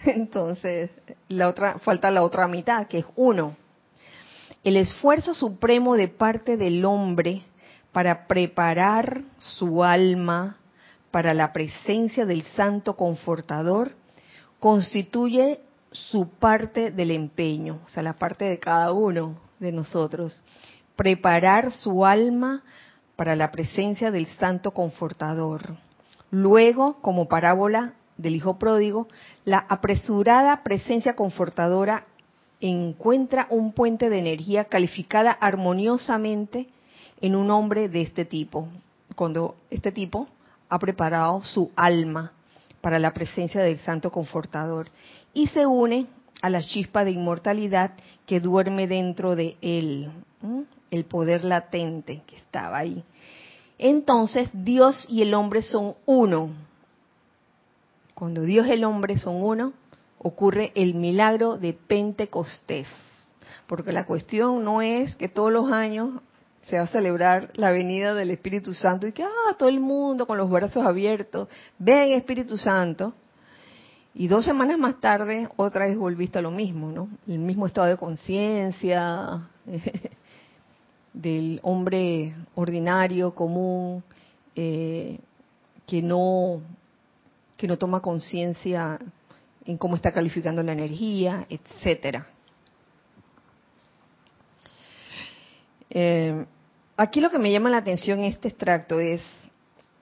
[0.04, 0.90] Entonces,
[1.28, 3.56] la otra, falta la otra mitad, que es uno.
[4.64, 7.42] El esfuerzo supremo de parte del hombre
[7.92, 10.56] para preparar su alma
[11.10, 13.92] para la presencia del Santo Confortador
[14.58, 15.60] constituye
[15.92, 20.42] su parte del empeño, o sea, la parte de cada uno de nosotros.
[20.96, 22.62] Preparar su alma
[23.14, 25.76] para la presencia del Santo Confortador.
[26.30, 29.08] Luego, como parábola, del Hijo Pródigo,
[29.44, 32.06] la apresurada presencia confortadora
[32.60, 36.68] encuentra un puente de energía calificada armoniosamente
[37.20, 38.68] en un hombre de este tipo,
[39.14, 40.28] cuando este tipo
[40.68, 42.32] ha preparado su alma
[42.80, 44.90] para la presencia del Santo Confortador
[45.32, 46.06] y se une
[46.42, 47.92] a la chispa de inmortalidad
[48.26, 50.10] que duerme dentro de él,
[50.90, 53.02] el poder latente que estaba ahí.
[53.78, 56.50] Entonces Dios y el hombre son uno,
[58.16, 59.74] cuando Dios y el hombre son uno,
[60.16, 62.88] ocurre el milagro de Pentecostés.
[63.66, 66.22] Porque la cuestión no es que todos los años
[66.62, 70.26] se va a celebrar la venida del Espíritu Santo y que, ah, todo el mundo
[70.26, 71.48] con los brazos abiertos,
[71.78, 73.12] ven Espíritu Santo.
[74.14, 77.10] Y dos semanas más tarde, otra vez volviste a lo mismo, ¿no?
[77.28, 79.46] El mismo estado de conciencia
[81.12, 84.02] del hombre ordinario, común,
[84.54, 85.20] eh,
[85.86, 86.62] que no
[87.56, 88.98] que no toma conciencia
[89.64, 92.28] en cómo está calificando la energía, etcétera.
[95.90, 96.44] Eh,
[96.96, 99.22] aquí lo que me llama la atención en este extracto es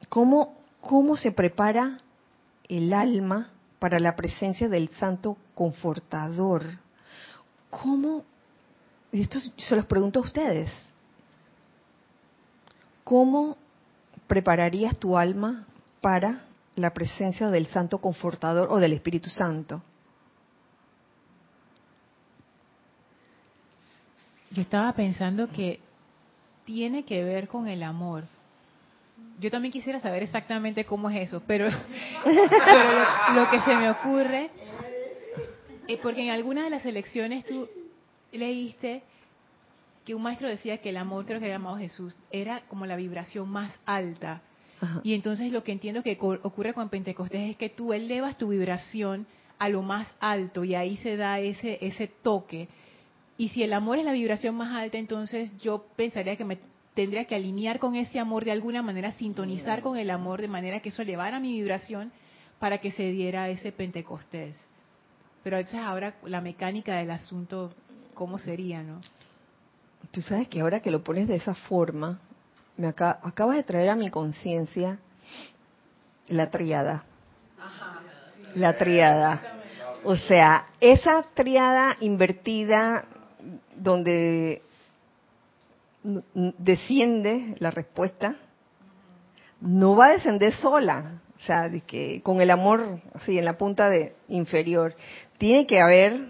[0.09, 2.01] cómo, cómo se prepara
[2.69, 6.65] el alma para la presencia del Santo Confortador.
[7.71, 8.25] ¿Cómo?
[9.13, 10.71] Y esto se los pregunto a ustedes.
[13.05, 13.57] ¿Cómo
[14.27, 15.67] prepararías tu alma
[16.01, 16.41] para
[16.77, 19.83] la presencia del Santo Confortador o del Espíritu Santo.
[24.51, 25.81] Yo estaba pensando que
[26.65, 28.25] tiene que ver con el amor.
[29.41, 31.69] Yo también quisiera saber exactamente cómo es eso, pero,
[33.35, 34.51] lo, que se me ocurre
[35.89, 37.69] es porque en alguna de las elecciones tú
[38.33, 39.03] leíste
[40.05, 42.97] que un maestro decía que el amor, creo que era llamado Jesús, era como la
[42.97, 44.43] vibración más alta
[45.03, 49.27] y entonces lo que entiendo que ocurre con Pentecostés es que tú elevas tu vibración
[49.59, 52.69] a lo más alto y ahí se da ese, ese toque.
[53.37, 56.59] Y si el amor es la vibración más alta, entonces yo pensaría que me
[56.95, 60.81] tendría que alinear con ese amor de alguna manera, sintonizar con el amor de manera
[60.81, 62.13] que eso elevara mi vibración
[62.59, 64.57] para que se diera ese Pentecostés.
[65.43, 67.73] Pero entonces ahora la mecánica del asunto,
[68.15, 69.01] ¿cómo sería, no?
[70.11, 72.21] Tú sabes que ahora que lo pones de esa forma,
[72.77, 74.99] me acabas de traer a mi conciencia
[76.29, 77.05] la triada.
[78.55, 79.41] La triada.
[80.05, 83.05] O sea, esa triada invertida
[83.77, 84.63] donde
[86.59, 88.37] desciende la respuesta,
[89.61, 93.89] no va a descender sola, o sea, que con el amor así en la punta
[93.89, 94.95] de inferior.
[95.39, 96.21] Tiene que haber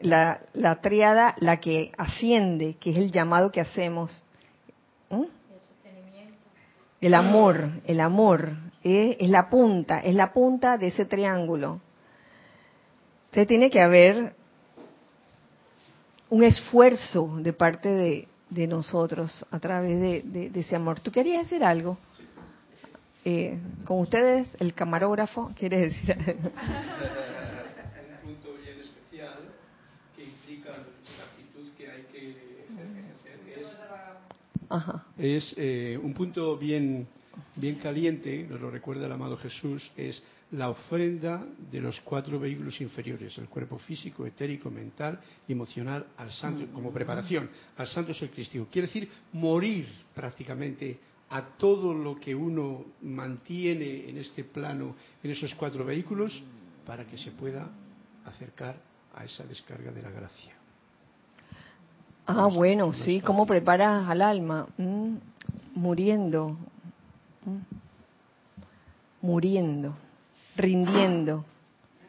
[0.00, 4.24] la, la triada, la que asciende, que es el llamado que hacemos.
[5.10, 5.24] ¿Mm?
[7.00, 8.52] El amor, el amor,
[8.82, 9.16] ¿eh?
[9.20, 11.80] es la punta, es la punta de ese triángulo.
[13.26, 14.34] Entonces tiene que haber
[16.30, 21.00] un esfuerzo de parte de, de nosotros a través de, ese amor.
[21.00, 21.98] ¿Tú querías decir algo?
[23.24, 26.50] Eh, con ustedes, el camarógrafo, quiere decir algo?
[28.24, 29.38] un punto bien especial
[30.14, 32.46] que implica la actitud que hay que
[35.18, 37.06] es, es eh, un punto bien,
[37.56, 42.80] bien caliente, nos lo recuerda el amado Jesús, es la ofrenda de los cuatro vehículos
[42.80, 48.68] inferiores, el cuerpo físico, etérico, mental y emocional al santo, como preparación al santo cristiano.
[48.70, 50.98] Quiere decir morir prácticamente
[51.30, 56.40] a todo lo que uno mantiene en este plano, en esos cuatro vehículos,
[56.86, 57.68] para que se pueda
[58.24, 58.80] acercar
[59.14, 60.55] a esa descarga de la gracia.
[62.26, 64.66] Ah, bueno, sí, ¿cómo preparas al alma?
[64.76, 65.16] Mm,
[65.74, 66.56] muriendo.
[67.44, 67.58] Mm,
[69.22, 69.94] muriendo
[70.56, 71.44] rindiendo,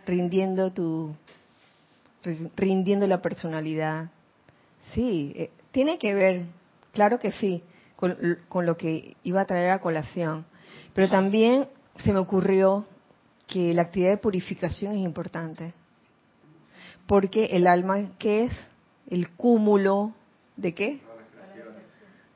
[0.06, 1.14] rindiendo tu,
[2.56, 4.10] rindiendo la personalidad.
[4.94, 6.46] Sí, eh, tiene que ver,
[6.94, 7.62] claro que sí,
[7.96, 10.46] con, con, lo que iba a traer a colación.
[10.94, 12.86] Pero también se me ocurrió
[13.48, 15.74] que la actividad de purificación es importante.
[17.06, 18.54] Porque el alma, ¿qué es?
[19.10, 20.14] El cúmulo
[20.56, 21.02] de qué?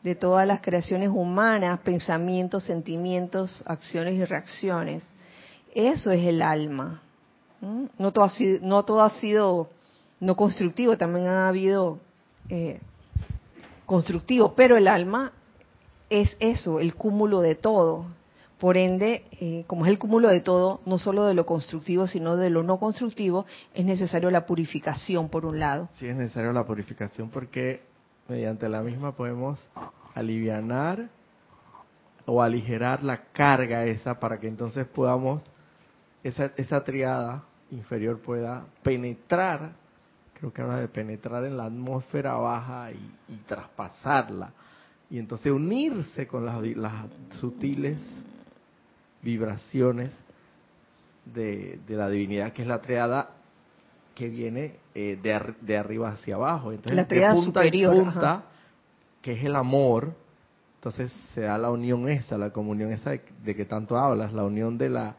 [0.04, 5.04] De todas las creaciones humanas, pensamientos, sentimientos, acciones y reacciones.
[5.76, 7.02] Eso es el alma.
[7.98, 9.70] No todo ha sido, no, todo ha sido
[10.20, 12.00] no constructivo, también ha habido
[12.50, 12.80] eh,
[13.86, 15.34] constructivo, pero el alma
[16.10, 18.06] es eso, el cúmulo de todo.
[18.62, 22.38] Por ende, eh, como es el cúmulo de todo, no solo de lo constructivo, sino
[22.38, 25.90] de lo no constructivo, es necesario la purificación, por un lado.
[25.96, 27.82] Sí, es necesario la purificación porque
[28.28, 29.58] mediante la misma podemos
[30.14, 31.10] alivianar
[32.28, 35.42] o aligerar la carga esa para que entonces podamos
[36.24, 39.72] esa, esa triada inferior pueda penetrar,
[40.36, 44.52] creo que habla de penetrar en la atmósfera baja y, traspasarla,
[45.10, 47.06] y entonces unirse con las, las
[47.40, 47.98] sutiles
[49.22, 50.10] vibraciones
[51.26, 53.30] de, la divinidad, que es la triada
[54.16, 56.72] que viene eh, de, de, arriba hacia abajo.
[56.72, 57.96] Entonces, la triada superior.
[57.96, 58.44] punta,
[59.22, 60.14] que es el amor,
[60.76, 64.78] entonces se da la unión esa, la comunión esa de que tanto hablas, la unión
[64.78, 65.16] de la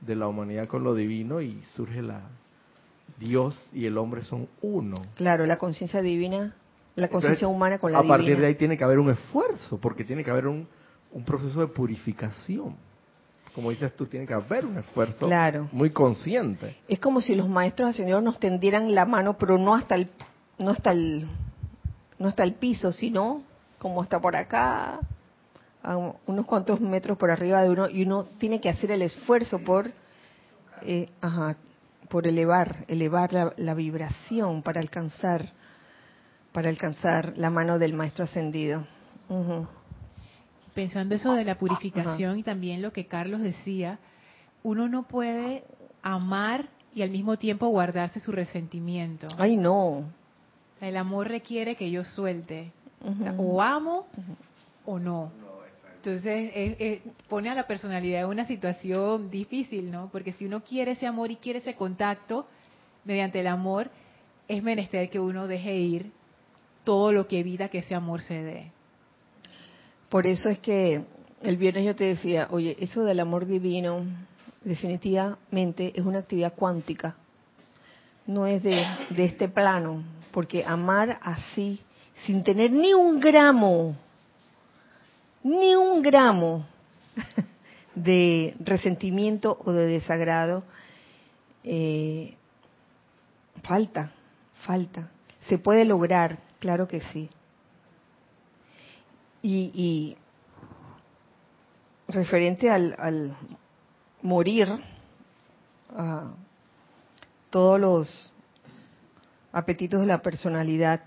[0.00, 2.22] de la humanidad con lo divino y surge la
[3.18, 4.96] Dios y el hombre son uno.
[5.14, 6.54] Claro, la conciencia divina,
[6.94, 8.14] la conciencia humana con la divina.
[8.14, 10.68] A partir de ahí tiene que haber un esfuerzo, porque tiene que haber un,
[11.10, 12.76] un proceso de purificación.
[13.54, 15.68] Como dices tú, tiene que haber un esfuerzo claro.
[15.72, 16.76] muy consciente.
[16.88, 20.08] Es como si los maestros ascendidos nos tendieran la mano, pero no hasta el
[20.58, 21.28] no hasta el
[22.18, 23.42] no hasta el piso, sino
[23.78, 24.98] como hasta por acá,
[25.82, 25.96] a
[26.26, 29.90] unos cuantos metros por arriba de uno y uno tiene que hacer el esfuerzo por,
[30.82, 31.08] eh,
[32.08, 35.52] por elevar, elevar la, vibración para alcanzar,
[36.52, 38.84] para alcanzar la mano del maestro ascendido.
[40.78, 43.98] Pensando eso de la purificación y también lo que Carlos decía,
[44.62, 45.64] uno no puede
[46.02, 49.26] amar y al mismo tiempo guardarse su resentimiento.
[49.38, 50.04] Ay, no.
[50.80, 52.70] El amor requiere que yo suelte.
[53.38, 54.06] O amo
[54.86, 55.32] o no.
[55.96, 60.08] Entonces, pone a la personalidad en una situación difícil, ¿no?
[60.12, 62.46] Porque si uno quiere ese amor y quiere ese contacto,
[63.04, 63.90] mediante el amor,
[64.46, 66.12] es menester que uno deje ir
[66.84, 68.70] todo lo que evita que ese amor se dé.
[70.08, 71.04] Por eso es que
[71.42, 74.04] el viernes yo te decía, oye, eso del amor divino
[74.64, 77.16] definitivamente es una actividad cuántica,
[78.26, 78.84] no es de,
[79.16, 80.02] este plano,
[80.32, 81.80] porque amar así,
[82.26, 83.96] sin tener ni un gramo
[85.42, 86.66] ni un gramo
[87.94, 90.64] de resentimiento o de desagrado,
[91.64, 92.34] eh,
[93.62, 94.10] falta,
[94.66, 95.10] falta.
[95.48, 97.30] Se puede lograr, claro que sí.
[99.42, 100.16] Y, y
[102.08, 103.36] referente al, al
[104.22, 104.68] morir,
[105.96, 106.30] a
[107.50, 108.34] todos los
[109.52, 111.02] apetitos de la personalidad,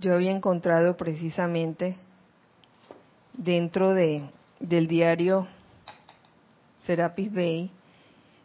[0.00, 1.96] yo había encontrado precisamente
[3.32, 4.28] dentro de,
[4.60, 5.46] del diario
[6.80, 7.70] Serapis Bay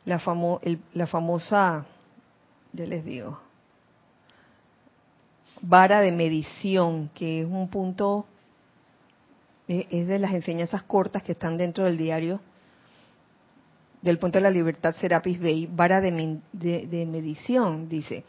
[0.05, 1.85] la, famo, el, la famosa,
[2.73, 3.39] ya les digo,
[5.61, 8.25] vara de medición, que es un punto,
[9.67, 12.39] es de las enseñanzas cortas que están dentro del diario
[14.01, 18.23] del punto de la libertad Serapis Bay, vara de, de, de, medición, dice.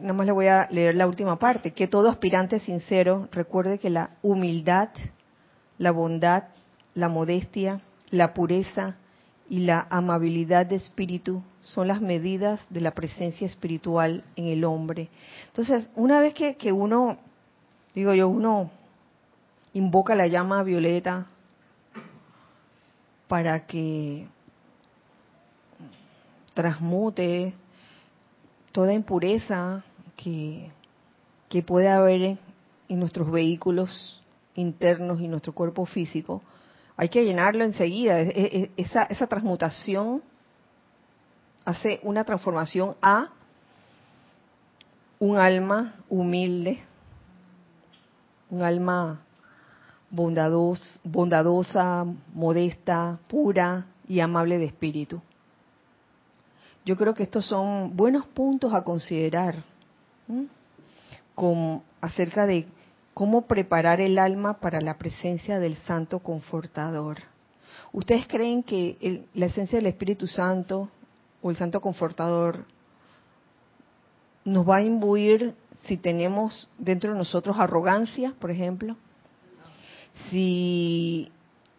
[0.00, 3.90] Nada más le voy a leer la última parte, que todo aspirante sincero recuerde que
[3.90, 4.90] la humildad,
[5.78, 6.44] la bondad,
[6.94, 7.80] la modestia,
[8.10, 8.96] la pureza
[9.48, 15.08] y la amabilidad de espíritu son las medidas de la presencia espiritual en el hombre.
[15.48, 17.18] Entonces, una vez que, que uno,
[17.94, 18.70] digo yo, uno
[19.74, 21.26] invoca la llama violeta
[23.28, 24.26] para que
[26.54, 27.52] transmute
[28.72, 29.84] toda impureza
[30.16, 30.70] que,
[31.48, 32.38] que puede haber
[32.88, 34.22] en nuestros vehículos
[34.54, 36.42] internos y nuestro cuerpo físico,
[36.96, 38.20] hay que llenarlo enseguida.
[38.20, 40.22] Esa, esa transmutación
[41.64, 43.30] hace una transformación a
[45.18, 46.80] un alma humilde,
[48.50, 49.20] un alma
[50.10, 55.20] bondados, bondadosa, modesta, pura y amable de espíritu.
[56.84, 59.56] Yo creo que estos son buenos puntos a considerar
[61.34, 62.66] con, acerca de
[63.14, 67.18] cómo preparar el alma para la presencia del Santo Confortador.
[67.92, 70.90] ¿Ustedes creen que la esencia del Espíritu Santo
[71.40, 72.64] o el Santo Confortador
[74.44, 75.54] nos va a imbuir
[75.84, 78.96] si tenemos dentro de nosotros arrogancia, por ejemplo?
[80.28, 81.30] Si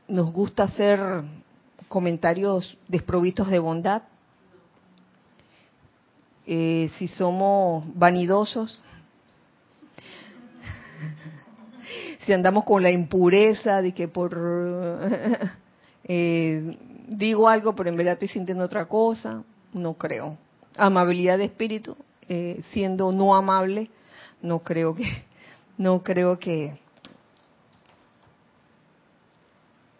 [0.07, 1.23] nos gusta hacer
[1.89, 4.03] comentarios desprovistos de bondad,
[6.47, 8.83] eh, si somos vanidosos,
[12.25, 14.35] si andamos con la impureza de que por
[16.03, 20.37] eh, digo algo pero en verdad estoy sintiendo otra cosa, no creo.
[20.77, 21.95] Amabilidad de espíritu,
[22.27, 23.89] eh, siendo no amable,
[24.41, 25.05] no creo que
[25.77, 26.77] no creo que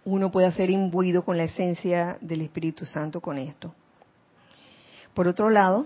[0.06, 3.74] uno pueda ser imbuido con la esencia del Espíritu Santo con esto.
[5.16, 5.86] Por otro lado,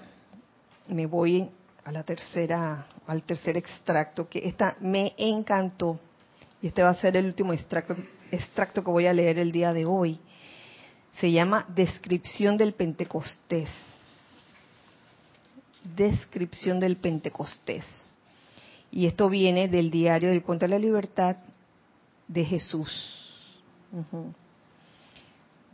[0.89, 1.49] me voy
[1.85, 5.99] a la tercera, al tercer extracto, que esta me encantó.
[6.61, 7.95] Y este va a ser el último extracto,
[8.83, 10.19] que voy a leer el día de hoy.
[11.19, 13.69] Se llama Descripción del Pentecostés.
[15.95, 17.85] Descripción del Pentecostés.
[18.91, 21.37] Y esto viene del diario del Puente de la Libertad
[22.27, 22.91] de Jesús.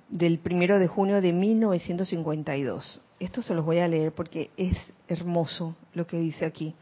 [0.09, 4.77] Del primero de junio de 1952 esto se los voy a leer porque es
[5.07, 6.75] hermoso lo que dice aquí.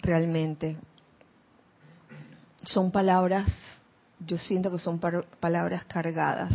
[0.00, 0.76] Realmente.
[2.66, 3.52] Son palabras,
[4.20, 6.52] yo siento que son palabras cargadas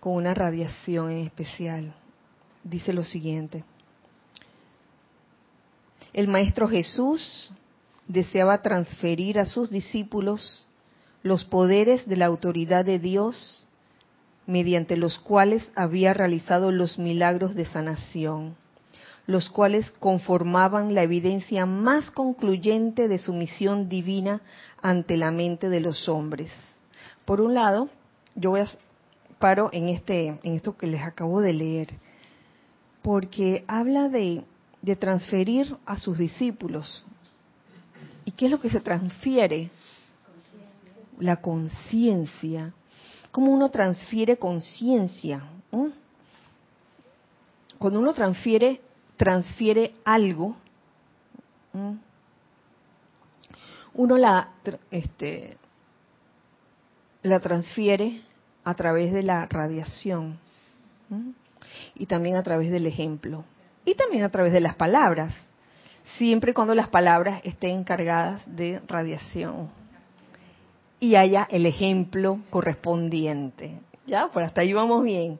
[0.00, 1.94] con una radiación en especial.
[2.64, 3.64] Dice lo siguiente.
[6.12, 7.52] El Maestro Jesús
[8.06, 10.64] deseaba transferir a sus discípulos
[11.22, 13.66] los poderes de la autoridad de Dios
[14.46, 18.56] mediante los cuales había realizado los milagros de sanación,
[19.28, 24.40] los cuales conformaban la evidencia más concluyente de su misión divina
[24.80, 26.50] ante la mente de los hombres.
[27.26, 27.90] Por un lado,
[28.34, 28.70] yo voy a
[29.38, 31.88] paro en este en esto que les acabo de leer,
[33.02, 34.44] porque habla de,
[34.98, 37.04] transferir a sus discípulos.
[38.24, 39.68] ¿Y qué es lo que se transfiere?
[41.20, 42.72] La conciencia
[43.30, 45.42] cómo uno transfiere conciencia.
[47.78, 48.80] Cuando uno transfiere,
[49.18, 50.56] transfiere algo,
[53.92, 54.52] uno la,
[54.90, 55.58] este,
[57.22, 58.22] la transfiere
[58.64, 60.38] a través de la radiación
[61.94, 63.44] y también a través del ejemplo
[63.84, 65.34] y también a través de las palabras,
[66.16, 69.68] siempre cuando las palabras estén cargadas de radiación
[71.00, 73.80] y haya el ejemplo correspondiente.
[74.06, 75.38] Ya, pues hasta ahí vamos bien.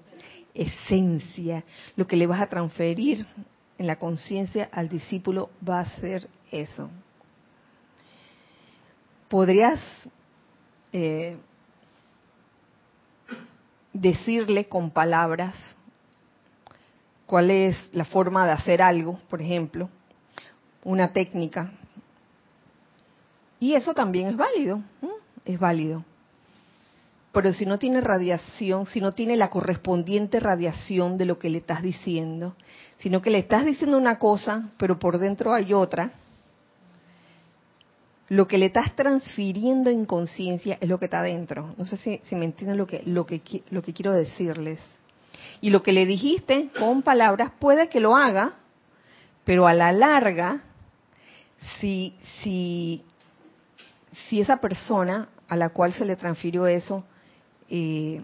[0.53, 1.63] Esencia,
[1.95, 3.25] lo que le vas a transferir
[3.79, 6.91] en la conciencia al discípulo va a ser eso.
[9.29, 9.81] Podrías
[10.93, 11.37] eh,
[13.93, 15.55] decirle con palabras
[17.27, 19.89] cuál es la forma de hacer algo, por ejemplo,
[20.83, 21.73] una técnica
[23.61, 24.81] Y eso también es válido,
[25.45, 26.05] es válido.
[27.33, 31.59] Pero si no tiene radiación, si no tiene la correspondiente radiación de lo que le
[31.59, 32.55] estás diciendo,
[33.01, 36.13] sino que le estás diciendo una cosa, pero por dentro hay otra,
[38.29, 41.75] lo que le estás transfiriendo en conciencia es lo que está adentro.
[41.79, 44.81] No sé si, me entienden lo que, lo, que, lo que quiero decirles.
[45.61, 48.55] Y lo que le dijiste con palabras puede que lo haga,
[49.45, 50.63] pero a la larga,
[51.81, 53.03] si, si,
[54.29, 57.05] si esa persona a la cual se le transfirió eso
[57.69, 58.23] eh,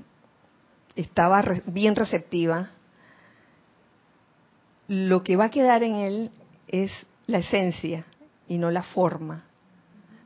[0.96, 2.70] estaba bien receptiva,
[4.88, 6.30] lo que va a quedar en él
[6.68, 6.90] es
[7.26, 8.04] la esencia
[8.48, 9.44] y no la forma.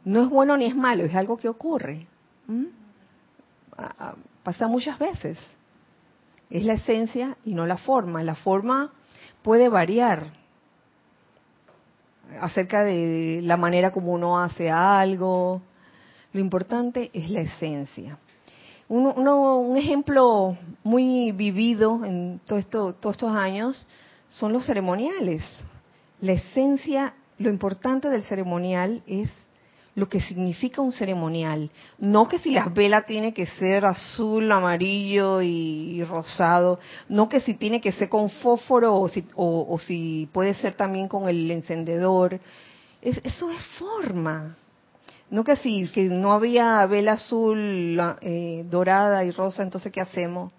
[0.05, 2.07] No es bueno ni es malo, es algo que ocurre.
[4.43, 5.39] Pasa muchas veces.
[6.51, 8.23] Es la esencia y no la forma.
[8.23, 8.93] La forma
[9.43, 10.33] puede variar
[12.41, 15.63] acerca de la manera como uno hace algo.
[16.33, 18.19] Lo importante es la esencia.
[18.89, 23.87] Un ejemplo muy vivido en todo esto, todos estos años
[24.29, 25.43] son los ceremoniales.
[26.21, 29.31] La esencia, lo importante del ceremonial es
[29.95, 31.71] lo que significa un ceremonial.
[31.99, 36.79] No que si las velas tiene que ser azul, amarillo y, rosado,
[37.09, 41.09] no que si tiene que ser con fósforo o si, o, si puede ser también
[41.09, 42.41] con el encendedor.
[43.03, 44.57] eso es forma.
[45.31, 50.53] No que si que no había vela azul, eh, dorada y rosa, entonces ¿qué hacemos?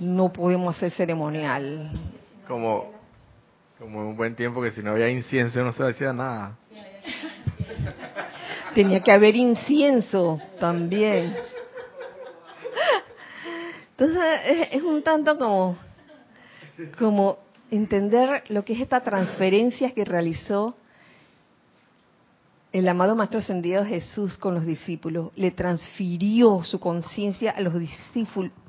[0.00, 1.92] No podemos hacer ceremonial.
[2.48, 2.90] Como,
[3.78, 6.56] como en un buen tiempo que si no había incienso no se hacía nada.
[8.74, 11.36] Tenía que haber incienso también.
[13.90, 15.76] Entonces es, un tanto como,
[16.98, 17.38] como
[17.70, 20.74] entender lo que es esta transferencia que realizó
[22.72, 25.30] el amado Maestro Ascendido Jesús con los discípulos.
[25.36, 27.74] Le transfirió su conciencia a los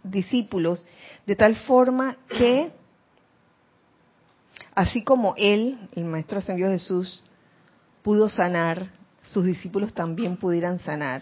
[0.03, 0.85] discípulos
[1.25, 2.71] de tal forma que,
[4.75, 7.23] así como él, el Maestro Ascendido Jesús,
[8.01, 8.91] pudo sanar,
[9.25, 11.21] sus discípulos también pudieran sanar.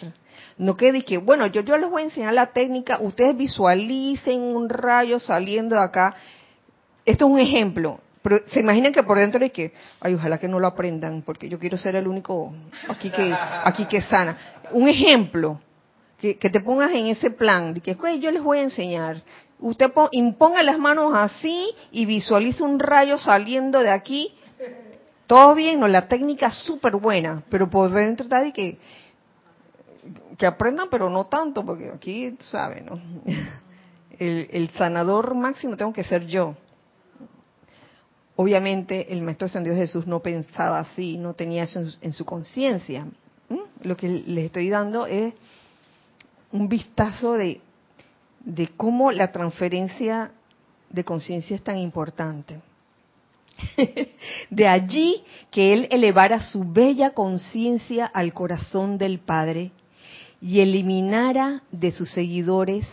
[0.57, 4.69] No quede que, bueno, yo, yo les voy a enseñar la técnica, ustedes visualicen un
[4.69, 6.15] rayo saliendo de acá.
[7.05, 10.47] Esto es un ejemplo, pero se imaginan que por dentro hay que, ay, ojalá que
[10.47, 12.53] no lo aprendan, porque yo quiero ser el único
[12.87, 14.37] aquí que, aquí que sana.
[14.71, 15.59] Un ejemplo,
[16.19, 19.21] que, te pongas en ese plan, de que yo les voy a enseñar.
[19.59, 24.33] Usted imponga las manos así y visualice un rayo saliendo de aquí
[25.31, 28.77] todo bien, no, la técnica súper buena, pero por dentro está de que,
[30.37, 32.99] que aprendan, pero no tanto, porque aquí, tú sabes, ¿no?
[34.19, 36.57] El, sanador máximo tengo que ser yo.
[38.41, 43.05] Obviamente el Maestro San Dios Jesús no pensaba así, no tenía eso en, su conciencia.
[43.83, 45.35] Lo que les estoy dando es
[46.51, 47.61] un vistazo de,
[48.39, 50.31] de cómo la transferencia
[50.89, 52.61] de conciencia es tan importante.
[54.49, 59.71] De allí que él elevara su bella conciencia al corazón del Padre
[60.41, 62.87] y eliminara de sus seguidores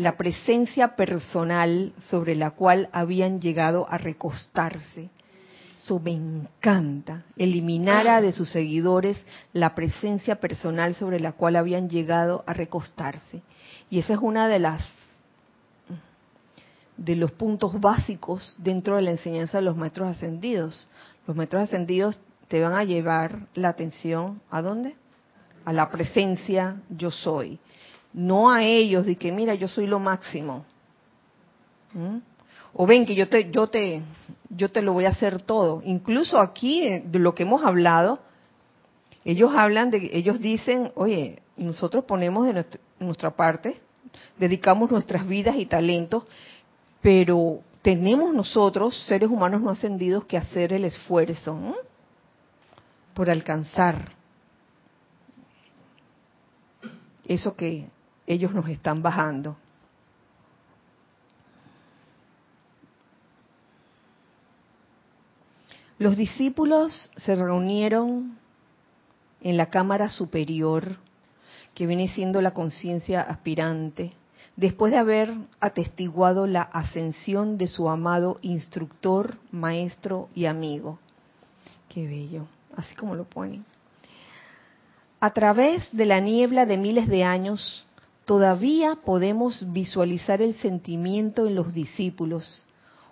[0.00, 5.10] la presencia personal sobre la cual habían llegado a recostarse.
[5.76, 7.24] Eso me encanta.
[7.36, 9.18] Eliminara de sus seguidores
[9.52, 13.42] la presencia personal sobre la cual habían llegado a recostarse.
[13.90, 14.82] Y esa es una de las
[16.96, 20.88] de los puntos básicos dentro de la enseñanza de los maestros ascendidos.
[21.26, 24.96] Los maestros ascendidos te van a llevar la atención a dónde?
[25.66, 27.60] A la presencia yo soy.
[28.12, 30.64] No a ellos de que mira, yo soy lo máximo.
[31.92, 32.18] ¿Mm?
[32.74, 34.02] O ven que yo te yo te
[34.48, 35.82] yo te lo voy a hacer todo.
[35.84, 38.20] Incluso aquí de lo que hemos hablado,
[39.24, 42.64] ellos hablan de ellos dicen, "Oye, nosotros ponemos de
[42.98, 43.80] nuestra parte,
[44.38, 46.24] dedicamos nuestras vidas y talentos
[47.00, 51.76] pero tenemos nosotros, seres humanos no ascendidos, que hacer el esfuerzo
[53.14, 54.12] por alcanzar
[57.26, 57.88] eso que
[58.30, 59.56] ellos nos están bajando.
[65.98, 68.38] Los discípulos se reunieron
[69.42, 70.96] en la cámara superior,
[71.74, 74.12] que viene siendo la conciencia aspirante,
[74.56, 81.00] después de haber atestiguado la ascensión de su amado instructor, maestro y amigo.
[81.88, 83.62] Qué bello, así como lo pone.
[85.18, 87.86] A través de la niebla de miles de años,
[88.24, 92.64] todavía podemos visualizar el sentimiento en los discípulos,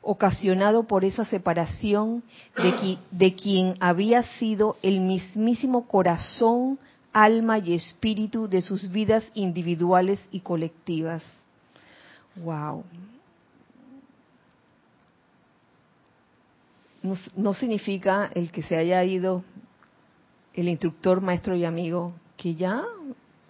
[0.02, 2.22] ocasionado por esa separación
[2.56, 6.78] de, de quien había sido el mismísimo corazón,
[7.12, 11.22] alma y espíritu de sus vidas individuales y colectivas.
[12.36, 12.84] Wow.
[17.36, 19.44] No, significa el que se haya ido
[20.52, 22.82] el instructor, maestro y amigo, que ya,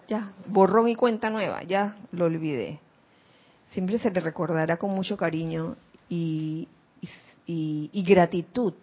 [0.09, 2.79] ya, borró mi cuenta nueva, ya lo olvidé.
[3.71, 5.75] Siempre se le recordará con mucho cariño
[6.09, 6.67] y,
[7.45, 8.73] y gratitud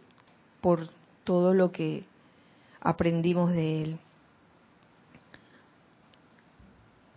[0.61, 0.89] por
[1.25, 2.05] todo lo que
[2.81, 3.99] aprendimos de él.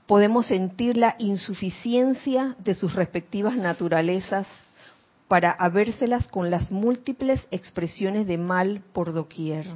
[0.09, 4.47] podemos sentir la insuficiencia de sus respectivas naturalezas
[5.27, 9.67] para habérselas con las múltiples expresiones de mal por doquier.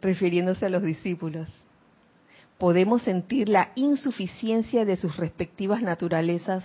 [0.00, 1.48] Refiriéndose a los discípulos,
[2.60, 6.62] podemos sentir la insuficiencia de sus respectivas naturalezas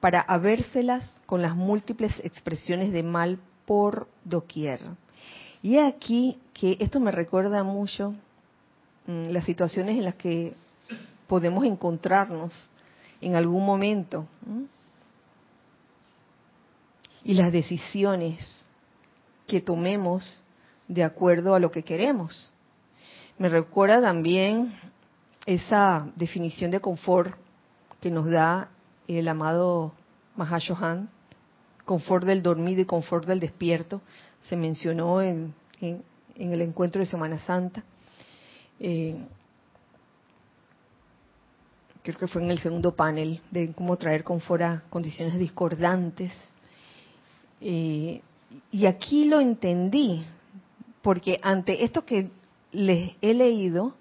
[0.00, 4.80] para habérselas con las múltiples expresiones de mal por doquier.
[5.62, 8.14] Y aquí que esto me recuerda mucho
[9.06, 10.54] mm, las situaciones en las que
[11.26, 12.66] podemos encontrarnos
[13.20, 14.26] en algún momento.
[17.22, 18.38] Y las decisiones
[19.46, 20.42] que tomemos
[20.88, 22.50] de acuerdo a lo que queremos.
[23.36, 24.72] Me recuerda también
[25.46, 27.34] esa definición de confort
[28.00, 28.70] que nos da
[29.08, 29.92] el amado
[30.36, 31.08] Mahashohan,
[31.84, 34.00] confort del dormido y confort del despierto,
[34.42, 37.84] se mencionó en, el encuentro de Semana Santa.
[38.80, 39.16] Eh,
[42.02, 46.32] creo que fue en el segundo panel, de cómo traer confort a condiciones discordantes.
[47.60, 48.20] Eh,
[48.70, 50.24] y aquí lo entendí,
[51.02, 52.30] porque ante esto que
[52.72, 53.94] les he leído,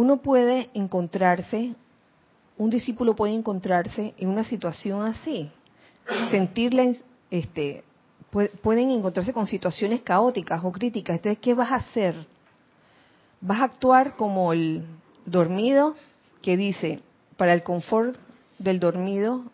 [0.00, 1.74] uno puede encontrarse,
[2.56, 5.50] un discípulo puede encontrarse en una situación así,
[6.30, 6.96] sentirle,
[7.30, 7.84] este,
[8.62, 11.16] pueden encontrarse con situaciones caóticas o críticas.
[11.16, 12.14] Entonces, ¿qué vas a hacer?
[13.42, 14.86] ¿Vas a actuar como el
[15.26, 15.96] dormido
[16.40, 17.00] que dice,
[17.36, 18.16] para el confort
[18.58, 19.44] del dormido,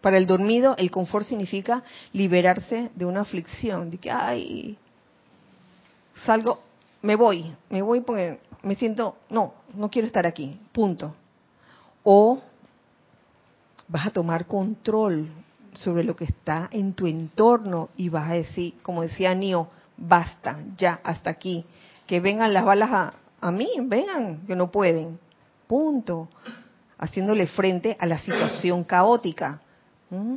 [0.00, 1.82] para el dormido el confort significa
[2.12, 4.78] liberarse de una aflicción, de que, ay,
[6.24, 6.60] salgo,
[7.02, 11.14] me voy, me voy porque me siento, no, no quiero estar aquí, punto.
[12.02, 12.40] O
[13.88, 15.28] vas a tomar control
[15.74, 20.58] sobre lo que está en tu entorno y vas a decir, como decía Nio, basta,
[20.76, 21.64] ya, hasta aquí,
[22.06, 25.18] que vengan las balas a, a mí, vengan, que no pueden.
[25.66, 26.28] Punto.
[26.98, 29.60] Haciéndole frente a la situación caótica.
[30.10, 30.36] ¿Mm?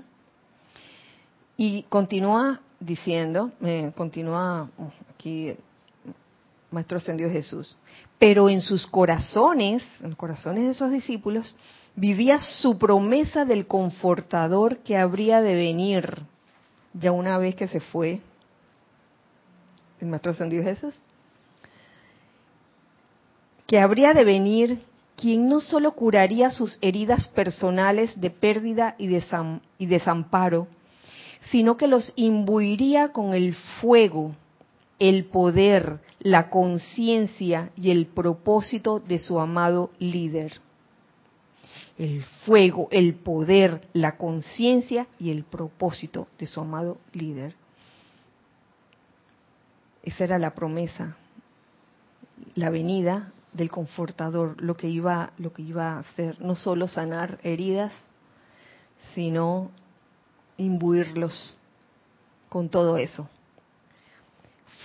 [1.56, 3.52] Y continúa diciendo,
[3.96, 4.70] continúa
[5.14, 5.56] aquí
[6.72, 7.78] Maestro Ascendido Jesús,
[8.20, 11.56] pero en sus corazones, en los corazones de esos discípulos,
[11.96, 16.22] vivía su promesa del confortador que habría de venir.
[16.94, 18.22] Ya una vez que se fue
[20.00, 21.00] el Maestro Ascendido Jesús.
[23.66, 24.80] Que habría de venir
[25.16, 29.08] quien no solo curaría sus heridas personales de pérdida y,
[29.88, 30.68] desamparo,
[31.50, 34.36] sino que los imbuiría con el fuego,
[35.00, 40.60] el poder, la conciencia y el propósito de su amado líder.
[41.98, 47.56] El fuego, el poder, la conciencia y el propósito de su amado líder.
[50.04, 51.18] Esa era la promesa,
[52.56, 57.40] la venida del confortador, lo que iba, lo que iba a hacer, no solo sanar
[57.44, 57.92] heridas,
[59.14, 59.72] sino
[60.58, 61.58] imbuirlos
[62.50, 63.28] con todo eso.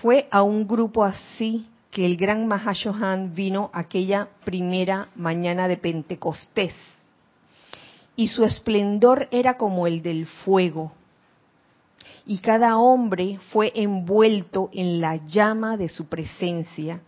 [0.01, 6.75] Fue a un grupo así que el gran Mahashohan vino aquella primera mañana de Pentecostés.
[8.17, 10.93] Y su esplendor era como el del fuego.
[12.27, 17.01] Y cada hombre fue envuelto en la llama de su presencia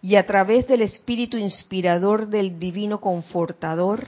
[0.00, 4.06] y a través del Espíritu inspirador del Divino Confortador,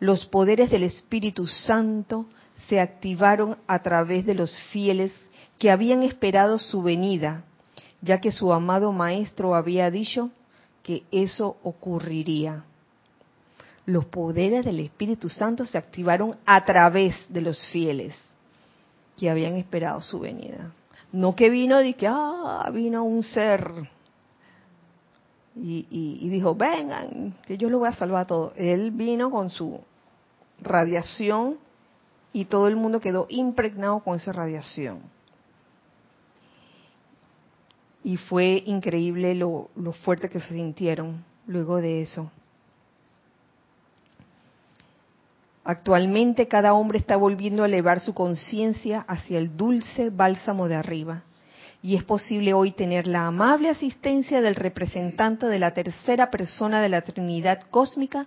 [0.00, 2.26] los poderes del Espíritu Santo
[2.68, 5.12] se activaron a través de los fieles
[5.60, 7.44] que habían esperado su venida,
[8.00, 10.30] ya que su amado Maestro había dicho
[10.82, 12.64] que eso ocurriría.
[13.84, 18.14] Los poderes del Espíritu Santo se activaron a través de los fieles
[19.18, 20.72] que habían esperado su venida.
[21.12, 23.86] No que vino de que, ah, vino un ser
[25.56, 28.54] y, dijo, vengan, que yo lo voy a salvar a todos.
[28.56, 29.78] Él vino con su
[30.62, 31.58] radiación
[32.32, 35.19] y todo el mundo quedó impregnado con esa radiación.
[38.02, 42.30] Y fue increíble lo, lo fuerte que se sintieron luego de eso.
[45.64, 51.22] Actualmente cada hombre está volviendo a elevar su conciencia hacia el dulce bálsamo de arriba.
[51.82, 56.88] Y es posible hoy tener la amable asistencia del representante de la tercera persona de
[56.88, 58.26] la Trinidad cósmica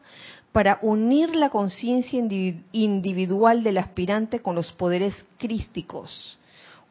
[0.52, 2.20] para unir la conciencia
[2.72, 6.38] individual del aspirante con los poderes crísticos.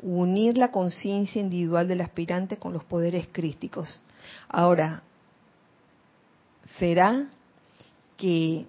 [0.03, 4.03] Unir la conciencia individual del aspirante con los poderes crísticos.
[4.49, 5.03] Ahora,
[6.79, 7.29] ¿será
[8.17, 8.67] que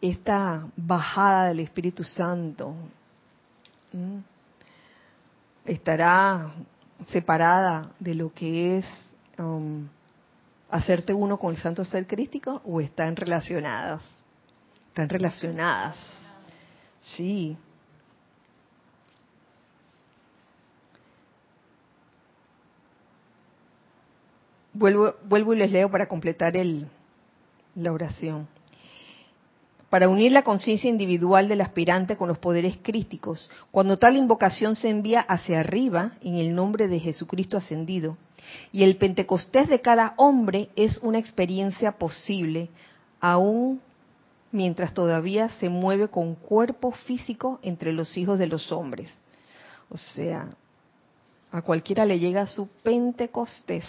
[0.00, 2.74] esta bajada del Espíritu Santo
[5.64, 6.52] estará
[7.10, 8.86] separada de lo que es
[9.38, 9.88] um,
[10.70, 14.02] hacerte uno con el santo ser crístico o están relacionadas?
[14.88, 15.96] Están relacionadas.
[17.16, 17.56] Sí.
[24.74, 26.88] Vuelvo, vuelvo y les leo para completar el,
[27.74, 28.48] la oración
[29.94, 34.88] para unir la conciencia individual del aspirante con los poderes crísticos, cuando tal invocación se
[34.88, 38.16] envía hacia arriba en el nombre de Jesucristo ascendido.
[38.72, 42.70] Y el Pentecostés de cada hombre es una experiencia posible,
[43.20, 43.80] aún
[44.50, 49.16] mientras todavía se mueve con cuerpo físico entre los hijos de los hombres.
[49.90, 50.48] O sea,
[51.52, 53.84] a cualquiera le llega su Pentecostés.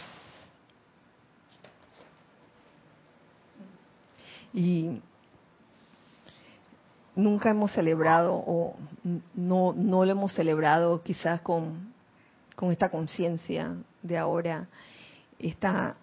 [4.55, 5.01] Y
[7.13, 8.77] nunca hemos celebrado o
[9.33, 11.93] no, no lo hemos celebrado quizás con,
[12.55, 14.69] con esta conciencia de ahora,
[15.39, 15.97] esta,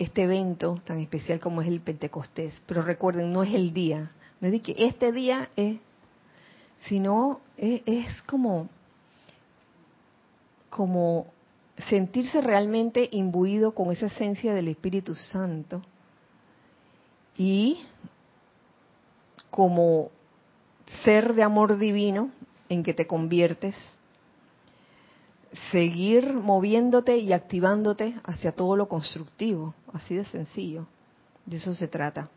[0.00, 2.60] este evento tan especial como es el Pentecostés.
[2.66, 4.10] Pero recuerden, no es el día,
[4.40, 5.78] no es de que este día es,
[6.88, 8.68] sino es, es como,
[10.68, 11.28] como
[11.88, 15.80] sentirse realmente imbuido con esa esencia del Espíritu Santo
[17.36, 17.80] y
[19.50, 20.10] como
[21.04, 22.30] ser de amor divino
[22.68, 23.74] en que te conviertes,
[25.70, 30.86] seguir moviéndote y activándote hacia todo lo constructivo, así de sencillo.
[31.46, 32.28] De eso se trata.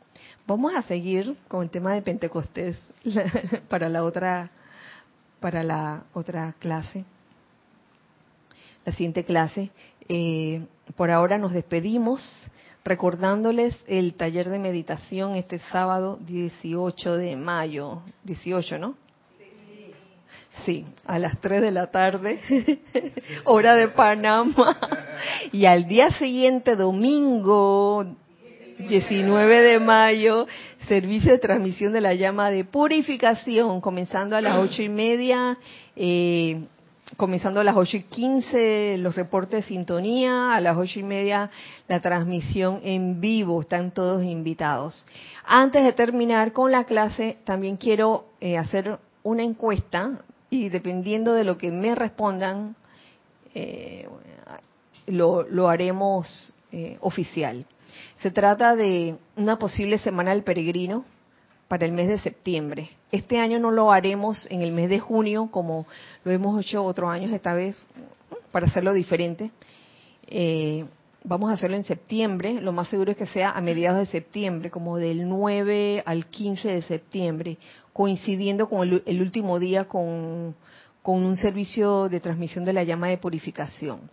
[0.46, 2.78] Vamos a seguir con el tema de Pentecostés
[3.70, 4.52] para la otra
[5.40, 7.06] para la otra clase,
[8.86, 9.72] la siguiente clase.
[10.10, 12.22] Eh, por ahora nos despedimos
[12.88, 18.96] recordándoles el taller de meditación este sábado 18 de mayo, 18, ¿no?
[20.66, 22.40] Sí, a las 3 de la tarde,
[23.44, 24.76] hora de Panamá.
[25.52, 28.06] Y al día siguiente, domingo
[28.80, 30.48] 19 de mayo,
[30.88, 35.58] servicio de transmisión de la llama de purificación, comenzando a las ocho y media.
[35.96, 36.62] Eh,
[37.16, 41.50] comenzando a las ocho y quince los reportes de sintonía, a las ocho y media
[41.88, 45.06] la transmisión en vivo, están todos invitados.
[45.46, 51.44] Antes de terminar con la clase, también quiero eh, hacer una encuesta y dependiendo de
[51.44, 52.76] lo que me respondan,
[53.54, 54.08] eh,
[55.08, 57.66] lo, haremos eh, oficial.
[58.18, 61.06] Se trata de una posible semana del peregrino
[61.68, 62.90] para el mes de septiembre.
[63.12, 65.86] Este año no lo haremos en el mes de junio como
[66.24, 67.78] lo hemos hecho otros años esta vez
[68.52, 69.52] para hacerlo diferente.
[70.28, 70.86] Eh,
[71.24, 74.72] vamos a hacerlo en septiembre, lo más seguro es que sea a mediados de septiembre,
[74.72, 77.58] como del 9 al 15 de septiembre,
[77.94, 80.56] coincidiendo con el, último día con,
[81.04, 84.10] un servicio de transmisión de la llama de purificación.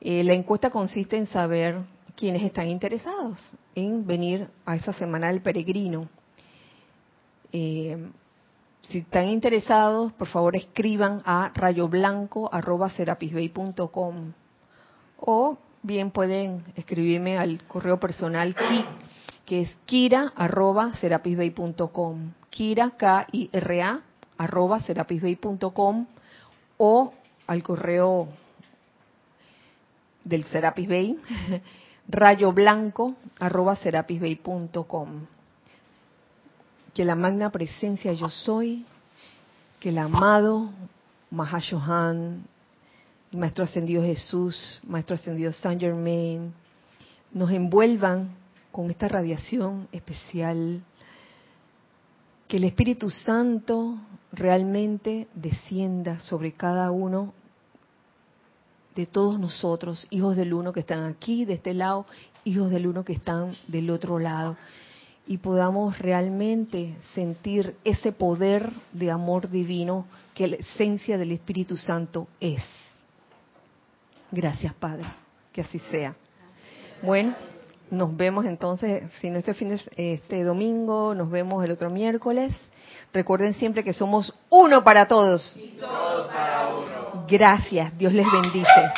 [0.00, 1.80] Eh, la encuesta consiste en saber
[2.16, 6.08] quiénes están interesados en venir a esa semana del peregrino.
[7.52, 8.10] Eh,
[8.82, 14.32] si están interesados, por favor escriban a rayoblanco.com
[15.20, 18.56] o bien pueden escribirme al correo personal
[19.44, 24.00] que es kira.serapisbay.com kira, K-I-R-A,
[24.38, 26.06] arroba serapisbay.com
[26.78, 27.12] o
[27.46, 28.28] al correo
[30.24, 31.18] del Serapis Bay,
[32.08, 35.37] rayoblanco arroba serapisbay.com
[36.98, 38.84] que la magna presencia yo soy,
[39.78, 40.68] que el amado
[41.30, 42.42] Mahashohan,
[43.30, 46.52] Maestro Ascendido Jesús, Maestro Ascendido Saint Germain,
[47.32, 48.34] nos envuelvan
[48.72, 50.82] con esta radiación especial,
[52.48, 53.96] que el Espíritu Santo
[54.32, 57.32] realmente descienda sobre cada uno
[58.96, 62.06] de todos nosotros, hijos del uno que están aquí, de este lado,
[62.42, 64.56] hijos del uno que están del otro lado
[65.28, 72.28] y podamos realmente sentir ese poder de amor divino que la esencia del Espíritu Santo
[72.40, 72.62] es.
[74.32, 75.04] Gracias, Padre.
[75.52, 76.14] Que así sea.
[77.02, 77.34] Bueno,
[77.90, 82.54] Nos vemos entonces, si no este fin de, este domingo, nos vemos el otro miércoles.
[83.14, 85.56] Recuerden siempre que somos uno para todos.
[85.56, 87.26] Y todos para uno.
[87.26, 88.92] Gracias, Dios les bendice.